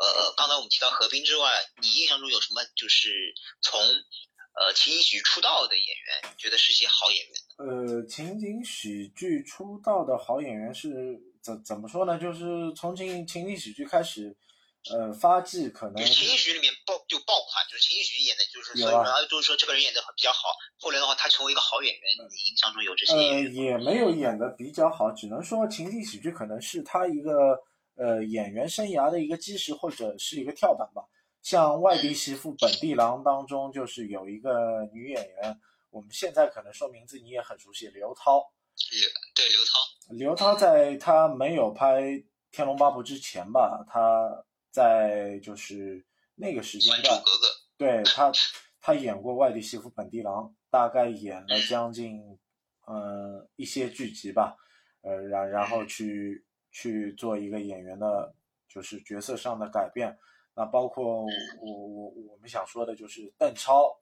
[0.00, 1.50] 呃，刚才我们提到何冰之外，
[1.80, 2.62] 你印象中有什么？
[2.74, 7.34] 就是从呃情景喜剧出道的演员，觉得是些好演员？
[7.58, 10.88] 呃，情景喜剧出道的好演员是
[11.42, 12.18] 怎怎么说呢？
[12.18, 14.36] 就是从情情景喜剧开始，
[14.88, 23.50] 呃，发迹可能就是情景喜剧里面爆就爆款，就是情景喜剧演的，就是所以然后就是说这个人演的比较好，后来的话他成为一个好演员，你印象中有这些演呃？
[23.50, 27.60] 也没有演的比较好，只能说情景喜剧可能是他一个
[27.96, 31.02] 呃演员生涯的一个基石或者是一个跳板吧。
[31.42, 35.60] 像外地媳妇本地郎当中，就是有一个女演员，
[35.90, 38.42] 我们现在可能说名字你也很熟悉，刘涛。
[39.34, 39.78] 对刘涛，
[40.10, 42.00] 刘涛在她没有拍
[42.50, 46.04] 《天龙八部》之前吧，他在就是
[46.34, 47.22] 那个时《间段，
[47.76, 48.32] 对他，
[48.80, 52.38] 他演过外地媳妇本地郎，大概演了将近
[52.86, 54.56] 嗯一些剧集吧，
[55.02, 58.34] 呃，然然后去去做一个演员的，
[58.68, 60.18] 就是角色上的改变。
[60.54, 64.00] 那包括我我我们想说的就是邓超，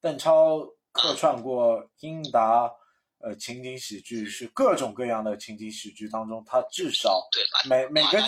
[0.00, 0.58] 邓超
[0.92, 2.70] 客串过英达，
[3.18, 8.18] 呃，情景喜剧是各种各样的情景喜剧当中，他至少对每每个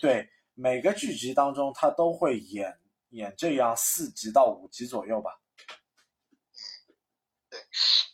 [0.00, 0.28] 对
[0.58, 2.80] 每个剧集当中，他都会演
[3.10, 5.38] 演这样四集到五集左右吧。
[7.50, 7.60] 对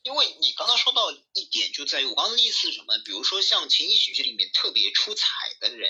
[0.03, 2.99] 因为你刚刚说到一点，就在于我刚刚的意思是什么？
[3.05, 5.29] 比如说像情景喜剧里面特别出彩
[5.61, 5.89] 的人，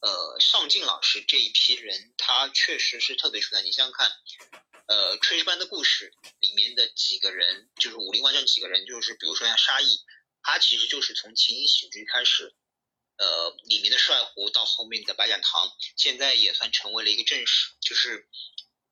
[0.00, 3.60] 呃，上镜老师这一批人，他确实是特别出彩。
[3.60, 4.08] 你想想看，
[4.86, 10.00] 呃，《炊事班的故事》里面的几个人，就是《武林外传》几个人，就是比如说像沙溢，
[10.42, 12.56] 他其实就是从情景喜剧开始，
[13.20, 18.26] 呃，里面的帅胡到后面的白展堂，现在也算成为了一个正史，就是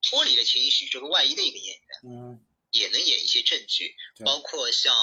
[0.02, 1.88] 脱离了情景喜剧这个外衣的一个演员。
[2.04, 4.94] 嗯，也能演一些正剧，包括像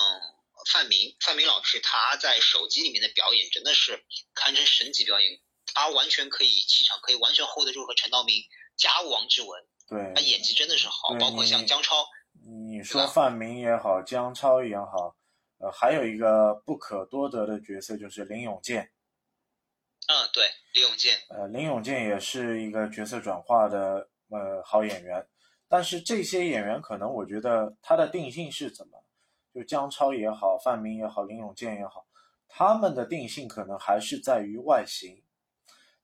[0.72, 4.06] 范明，范明老师他在手机里面的表演真的是
[4.36, 5.42] 堪称神级表演，
[5.74, 8.44] 他完全可以气场可以完全 hold 得住和陈道明
[8.78, 12.08] 家王之文，对他，演技真的是好，包括像你姜超，
[12.46, 15.18] 你说范明也好，姜超也好，
[15.58, 18.92] 呃，还有一个不可多得的角色就是林永健。
[20.08, 25.26] 嗯，对，林永健，呃，林永健也是一个角色转化的呃好演员，
[25.68, 29.04] 但是这些演员可能我觉得他的定性是怎么？
[29.54, 32.06] 就姜超也好，范明也好，林永健也好，
[32.48, 35.24] 他们的定性可能还是在于外形。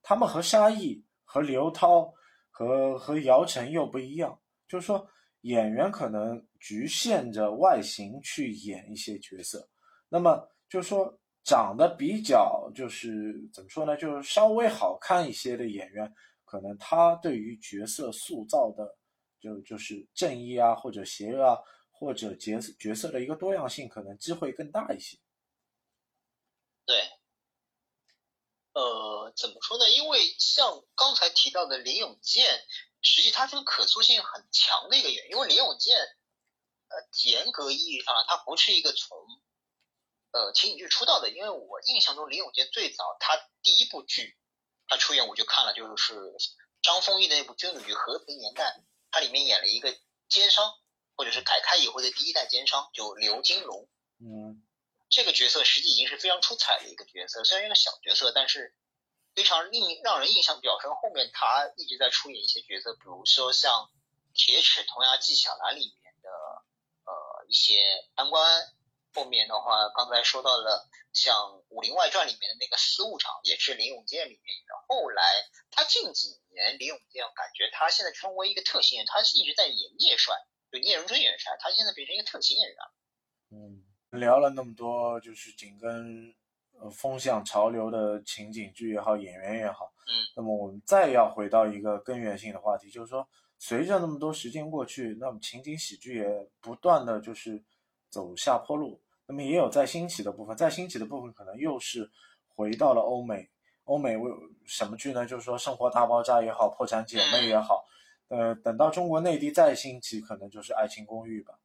[0.02, 2.12] 他们和沙溢、和刘涛、
[2.50, 5.06] 和和姚晨又不一样，就是说
[5.42, 9.68] 演员可能局限着外形去演一些角色，
[10.08, 16.14] 那么就是说长得比较就是怎么说呢，就是稍微好看一些的演员，
[16.44, 18.96] 可能他对于角色塑造的
[19.40, 21.58] 就就是正义啊或者邪恶啊
[21.90, 25.18] 或者角色角色的一个多样性，可能机会更大一些。
[26.84, 26.96] 对。
[28.74, 29.90] 呃，怎么说呢？
[29.90, 32.46] 因为像刚才提到的林永健，
[33.02, 35.32] 实际他是个可塑性很强的一个演员。
[35.32, 35.94] 因为林永健，
[36.88, 39.18] 呃，严格意义上他不是一个从
[40.32, 41.30] 呃情景剧出道的。
[41.30, 44.36] 因为我印象中林永健最早他第一部剧
[44.88, 46.34] 他出演我就看了，就是
[46.82, 48.80] 张丰毅的那部《军旅和平年代》，
[49.10, 49.96] 他里面演了一个
[50.28, 50.74] 奸商，
[51.16, 53.88] 或者是改开以后的第一代奸商，就刘金龙。
[54.18, 54.62] 嗯
[55.08, 58.74] 这个角色实际已经是非常出彩的一个角色，虽然是个小角色，但是
[59.34, 60.90] 非常令让人印象比较深。
[60.94, 63.90] 后面他一直在出演一些角色，比如说像
[64.34, 66.30] 《铁齿铜牙纪晓岚》里面的
[67.04, 67.76] 呃一些
[68.16, 68.72] 贪官。
[69.14, 71.34] 后面的话，刚才说到了像
[71.68, 74.74] 《武林外传》里面的那个司务长，也是林永健里面演的。
[74.88, 75.22] 后来
[75.70, 80.34] 他近几年，林永健感觉他现在成为一个特型演员，他一直在演聂帅，
[80.70, 82.94] 就聂荣臻演帅，他现在变成一个特型演员了。
[83.50, 83.84] 嗯，
[84.18, 86.34] 聊了那么多，就是紧跟
[86.80, 97.62] 呃风向潮流的情景剧也好，演员也好，嗯，那么我们再要回到一个根源性的话题，就是说，随着那么多时间过去，那么情景喜剧也不断的就是
[98.08, 102.10] 走下坡路，那么也有在兴起的部分，在兴起的部分可能又是
[102.48, 103.48] 回到了欧美，
[103.84, 104.30] 欧美为
[104.64, 105.24] 什么剧呢？
[105.24, 107.84] 就是说《生活大爆炸》也好，《破产姐妹》也好，
[108.28, 111.58] 呃，等到中国内地再兴起，可能就是《爱情公寓》吧。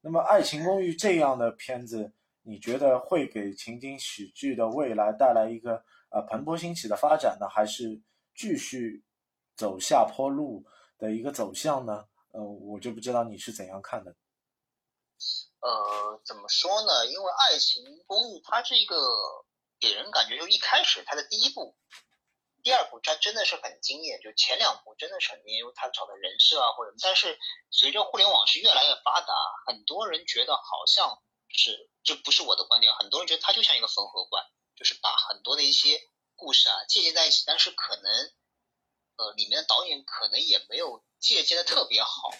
[0.00, 8.00] 那么，《爱情公寓》这样的片子，你觉得会给情景喜剧的未来带来一个呃蓬勃兴起的发展呢，还是
[8.34, 9.02] 继续
[9.56, 10.64] 走下坡路
[10.98, 12.04] 的一个走向呢？
[12.32, 14.14] 呃，我就不知道你是怎样看的。
[15.66, 17.06] 呃，怎么说呢？
[17.06, 18.96] 因为《爱情公寓》它是一个
[19.80, 21.76] 给人感觉，就一开始它的第一部、
[22.62, 27.36] 第二部，它真的是很惊艳，就前两部真的是很惊艳，因为它找的人设啊或者，但是
[27.72, 29.34] 随着互联网是越来越发达，
[29.66, 36.00] 很多人觉得好像就是这不是我的观点，很多人觉得它就像一个缝合怪，就是把很多的一些
[36.36, 38.12] 故事啊借鉴在一起，但是可能
[39.16, 42.30] 呃里面的导演可能也没有借鉴的特别好。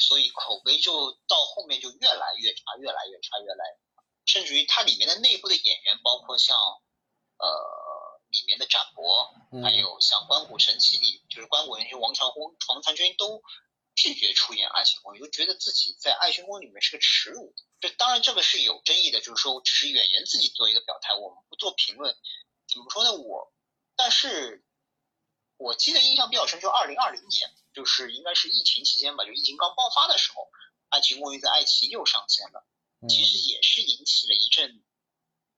[0.00, 13.42] 所以口碑就到后面就越来越差，越来越差，越来越差，甚至于它里面的内部的演员，包括像呃里面的展博，嗯还有像《关谷神奇》里，就是关谷神奇王传君、王传君都
[13.94, 17.54] 拒绝出演《爱情公寓》，就觉得自己在《爱情公寓》里面是个耻辱。
[17.80, 22.16] 这当然这个是有争议的，就是说只是演员自己做一个表态，我们不做评论。
[22.68, 23.14] 怎么说呢？
[23.14, 23.52] 我
[23.96, 24.64] 但是
[25.56, 30.42] 我记得印象比较深，就二零二零年，就是应该是疫情期间吧，就疫情刚爆发的时候，
[30.88, 32.66] 《爱情公寓》在爱奇艺又上线了，
[33.00, 34.82] 嗯其实也是引起了一阵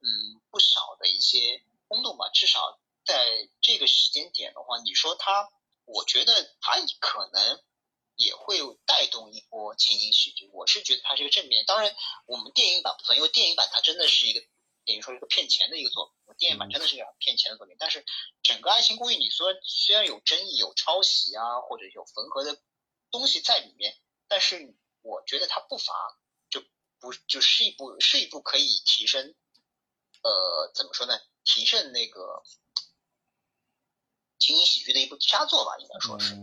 [0.03, 0.07] 嗯
[0.51, 2.29] 不少的一些轰动吧。
[2.35, 5.49] 至少在这个时间点的话，你说它，
[5.87, 7.65] 我觉得它可能
[8.17, 10.51] 也会带动一波情景喜剧。
[10.53, 11.65] 我是觉得它是一个正面。
[11.65, 11.97] 当然，
[12.27, 14.45] 我们电影版不算，因为电影版它真的是一个
[14.87, 16.15] 等于说是一个骗钱的一个作品。
[16.39, 18.03] 电影版真的是一个骗钱的作品，但是
[18.43, 22.59] 整个《爱情公寓》，你说虽然有争议、有抄袭啊，或者有缝合的
[23.11, 23.95] 东西在里面，
[24.27, 25.93] 但是我觉得它不乏
[26.49, 26.63] 就
[26.99, 29.35] 不就是一部是一部可以提升，
[30.23, 31.19] 呃，怎么说呢？
[31.45, 32.43] 提升那个
[34.39, 36.35] 情景喜剧的一部佳作吧，应该说是。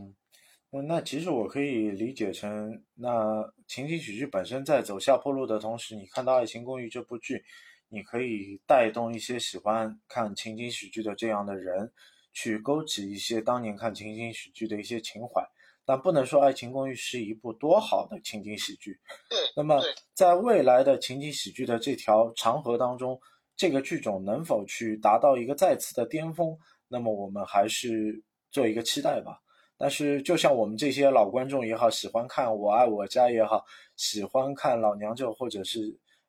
[0.70, 7.44] 那其实我可以理解成，那情景喜剧本身在走下坡路的同时，你看到《爱情公寓》这部剧，
[7.90, 11.92] 你可以带动一些喜欢看情景喜剧的这样的人，
[12.34, 15.44] 去勾起一些当年看情景喜剧的一些情怀。
[15.86, 19.00] 但不能说《爱情公寓》是一部多好的情景喜剧。
[19.30, 19.82] 对，那么
[20.14, 23.18] 在未来的情景喜剧的这条长河当中，
[23.56, 26.58] 这个剧种能否去达到一个再次的巅峰？
[26.90, 28.22] 那么我们还是
[28.52, 29.40] 做一个期待吧。
[29.78, 33.64] 但是，就像我们这些老观众也好，喜欢看《我爱我家》也好，
[33.96, 35.80] 喜欢看《老娘舅》或者是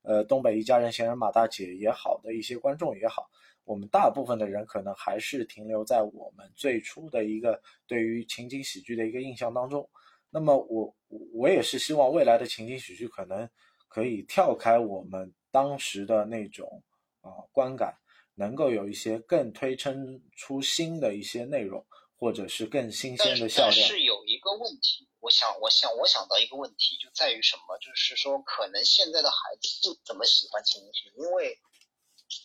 [0.08, 3.28] 呃东北一家人、闲人马大姐也好的一些观众也好，
[3.64, 9.86] 我们大部分的人可能还是停留在我们最初的一个对于情景喜剧的一个印象当中。
[10.30, 10.96] 那么我
[11.34, 13.48] 我也是希望未来的情景喜剧可能
[13.86, 16.82] 可以跳开我们当时的那种
[17.20, 17.94] 啊、观感，
[18.34, 21.84] 能够有一些更推陈出新的一些内容，
[22.16, 23.70] 或者是更新鲜的笑料。
[23.70, 27.76] 是有一个问题，我想我想我想到一个问题，就在于什么？
[27.78, 31.60] 就是说，可能现在的孩子不怎么喜欢情景喜剧，因为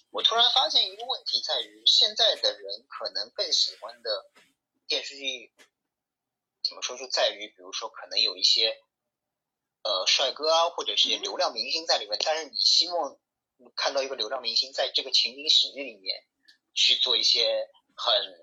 [0.09, 4.31] 我突然发现一个问题，在于现在的人可能更喜欢的
[4.87, 5.53] 电视剧，
[6.63, 6.97] 怎么说？
[6.97, 8.81] 就在于比如说，可能有一些
[9.83, 13.19] 呃帅哥啊，或者是流量明星在里面，但是你希望
[13.75, 16.25] 看到一个流量明星在这个情景喜剧里面
[16.73, 18.42] 去做一些很。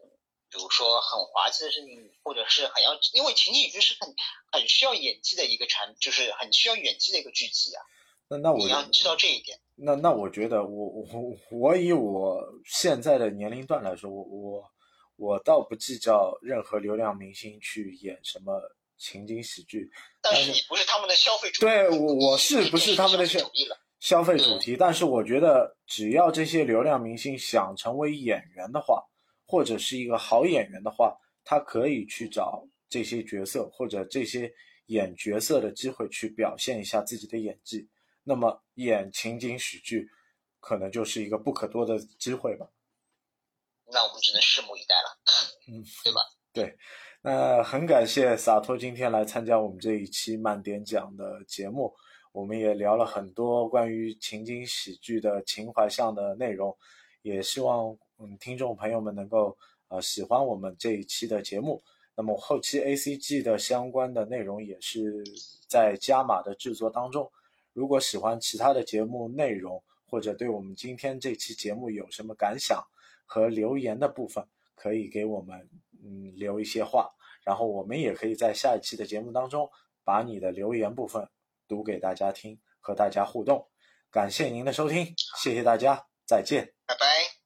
[0.51, 4.15] 比如说很滑稽的事情，或者是很要，因为情景喜剧是很
[4.51, 7.83] 很需要演技的一个产，就是很需要演技的一个剧集啊。
[8.29, 9.59] 那那我你要知道这一点。
[9.77, 14.71] 那那我觉得我我我以我现在的年龄段来说，我我
[15.17, 18.61] 我倒不计较任何流量明星去演什么
[18.99, 19.91] 情景喜剧，
[20.21, 23.79] 但但是是你不是他们的消费主义，对我我是不是他们的消消费主义了？
[24.01, 29.05] 消费主题，但是我觉得只要这些流量明星想成为演员的话，
[29.51, 34.53] 或者是一个好演员的话，他可以去找这些角色或者这些
[34.87, 37.89] 演角色的机会去表现一下自己的演技。
[38.23, 40.09] 那么演情景喜剧
[40.61, 42.69] 可能就是一个不可多的机会吧。
[43.87, 45.19] 那我们只能拭目以待了。
[45.67, 46.21] 嗯，对吧？
[46.53, 46.79] 对，
[47.23, 51.93] 那很感谢洒脱今天来参加我们这一期慢点讲的节目，
[52.31, 56.77] 我们也聊了很多关于情景喜剧的情怀向的内容，
[57.23, 59.57] 也希望嗯听众朋友们能够
[59.89, 61.83] 呃喜欢我们这一期的节目。
[62.15, 65.25] 那么后期 A C G 的相关的内容也是
[65.67, 67.31] 在加码的制作当中。
[67.73, 72.85] 如果喜欢其他的节目内容，或者对我们今天这期节目有什么感想
[73.25, 74.45] 和留言的部分，
[74.75, 75.67] 可以给我们
[76.03, 77.09] 嗯留一些话，
[77.43, 79.71] 然后我们也可以在下一期的节目当中
[80.05, 81.27] 把你的留言部分
[81.67, 83.67] 读给大家听，和大家互动。
[84.11, 86.75] 感谢您的收听，谢谢大家，再见。
[86.87, 87.40] 拜拜。